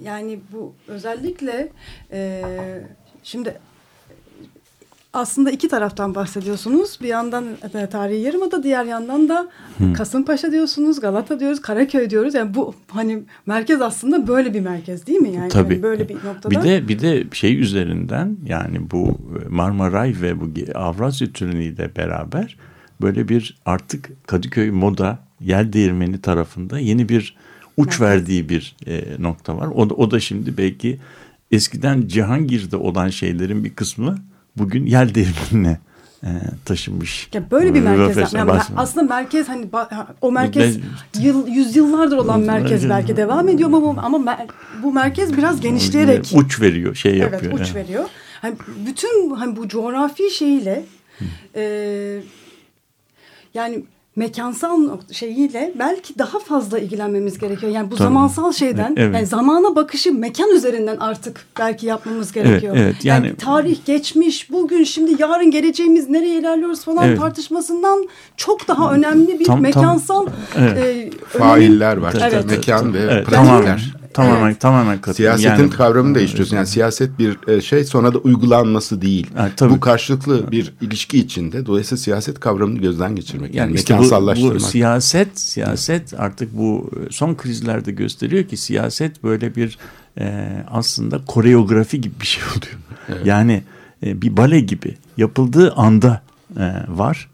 [0.03, 1.69] yani bu özellikle
[2.13, 2.43] e,
[3.23, 3.61] şimdi
[5.17, 6.99] aslında iki taraftan bahsediyorsunuz.
[7.03, 7.45] Bir yandan
[7.75, 9.49] e, tarihi yarımada, diğer yandan da
[9.79, 9.93] Hı.
[9.93, 12.35] Kasımpaşa diyorsunuz, Galata diyoruz, Karaköy diyoruz.
[12.35, 15.33] Yani bu hani merkez aslında böyle bir merkez değil mi?
[15.35, 15.73] Yani, Tabii.
[15.73, 16.51] Yani böyle bir noktada.
[16.51, 22.57] Bir de bir de şey üzerinden yani bu Marmaray ve bu Avrasya Tüneli'yle beraber
[23.01, 27.37] böyle bir artık Kadıköy moda yer değirmeni tarafında yeni bir
[27.77, 28.01] uç merkez.
[28.01, 29.67] verdiği bir e, nokta var.
[29.67, 30.99] O, o da şimdi belki
[31.51, 34.17] eskiden Cihangir'de olan şeylerin bir kısmı
[34.57, 35.79] bugün yel değirmenine
[36.25, 36.31] e,
[36.65, 37.29] taşınmış.
[37.35, 38.33] Ya böyle bir merkez.
[38.35, 39.69] Yani aslında merkez hani
[40.21, 44.47] o merkez ben, yıl, yüzyıllardır olan merkez belki devam ediyor ama ama mer,
[44.83, 47.53] bu merkez biraz genişleyerek uç veriyor, şey yapıyor.
[47.53, 47.75] Evet, uç yani.
[47.75, 48.05] veriyor.
[48.43, 48.55] Hani
[48.87, 50.85] bütün hani bu coğrafi şeyle
[51.55, 51.63] e,
[53.55, 53.85] yani
[54.17, 57.73] mekansal şeyiyle belki daha fazla ilgilenmemiz gerekiyor.
[57.73, 58.09] Yani bu Tabii.
[58.09, 59.15] zamansal şeyden evet.
[59.15, 62.77] yani zamana bakışı mekan üzerinden artık belki yapmamız gerekiyor.
[62.77, 63.05] Evet, evet.
[63.05, 67.19] Yani, yani tarih, geçmiş, bugün, şimdi, yarın geleceğimiz nereye ilerliyoruz falan evet.
[67.19, 70.79] tartışmasından çok daha önemli bir tam, mekansal tam, evet.
[70.79, 72.15] e, failler var.
[72.21, 72.45] Evet.
[72.45, 73.27] Mekan ve evet.
[73.27, 74.06] pratikler.
[74.17, 74.61] Tamamen evet.
[74.61, 75.39] tamamen katılıyorum.
[75.39, 76.57] Siyasetin yani, kavramını değiştiriyorsun.
[76.57, 79.27] Yani siyaset bir e, şey sonra da uygulanması değil.
[79.37, 79.73] Yani, tabii.
[79.73, 81.67] Bu karşılıklı bir ilişki içinde.
[81.67, 83.55] Dolayısıyla siyaset kavramını gözden geçirmek.
[83.55, 84.55] Yani, yani işte mekansallaştırmak.
[84.55, 89.79] Bu, bu siyaset siyaset artık bu son krizlerde gösteriyor ki siyaset böyle bir
[90.19, 92.79] e, aslında koreografi gibi bir şey oluyor.
[93.09, 93.27] Evet.
[93.27, 93.63] Yani
[94.07, 96.23] e, bir bale gibi yapıldığı anda
[96.59, 97.29] e, var.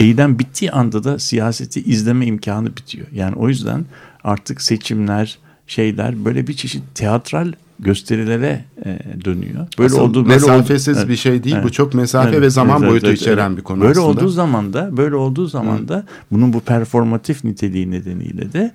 [0.00, 3.06] Eylem bittiği anda da siyaseti izleme imkanı bitiyor.
[3.12, 3.84] Yani o yüzden
[4.24, 9.66] artık seçimler, şeyler böyle bir çeşit teatral gösterilere e, dönüyor.
[9.78, 11.56] Böyle aslında olduğu böyle mesafesiz oldu, bir şey değil.
[11.56, 13.58] Evet, bu çok mesafe evet, ve zaman evet, boyutu evet, içeren evet.
[13.58, 14.06] bir konu böyle aslında.
[14.06, 18.72] olduğu zaman da böyle olduğu zaman da bunun bu performatif niteliği nedeniyle de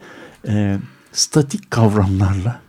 [0.48, 0.78] e,
[1.12, 2.60] statik kavramlarla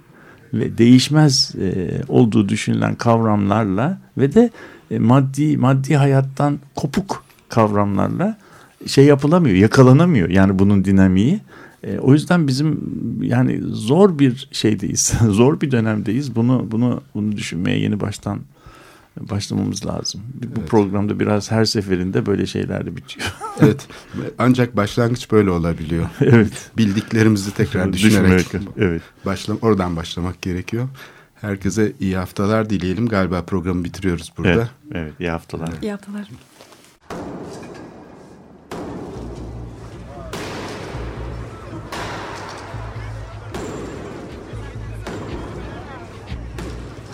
[0.55, 4.51] ve değişmez e, olduğu düşünülen kavramlarla ve de
[4.91, 8.39] e, maddi maddi hayattan kopuk kavramlarla
[8.87, 10.29] şey yapılamıyor, yakalanamıyor.
[10.29, 11.41] Yani bunun dinamiği.
[11.83, 12.81] E, o yüzden bizim
[13.23, 15.13] yani zor bir şeydeyiz.
[15.29, 16.37] zor bir dönemdeyiz.
[16.37, 18.41] Bunu bunu bunu düşünmeye yeni baştan
[19.21, 20.21] başlamamız lazım.
[20.35, 20.69] Bu evet.
[20.69, 23.35] programda biraz her seferinde böyle şeyler bitiyor.
[23.61, 23.89] evet.
[24.39, 26.07] Ancak başlangıç böyle olabiliyor.
[26.21, 26.71] evet.
[26.77, 29.03] Bildiklerimizi tekrar düşünerek Düşünmek, evet.
[29.27, 30.89] başlam oradan başlamak gerekiyor.
[31.35, 33.09] Herkese iyi haftalar dileyelim.
[33.09, 34.51] Galiba programı bitiriyoruz burada.
[34.51, 35.69] Evet, evet iyi haftalar.
[35.69, 35.83] Evet.
[35.83, 36.29] İyi haftalar.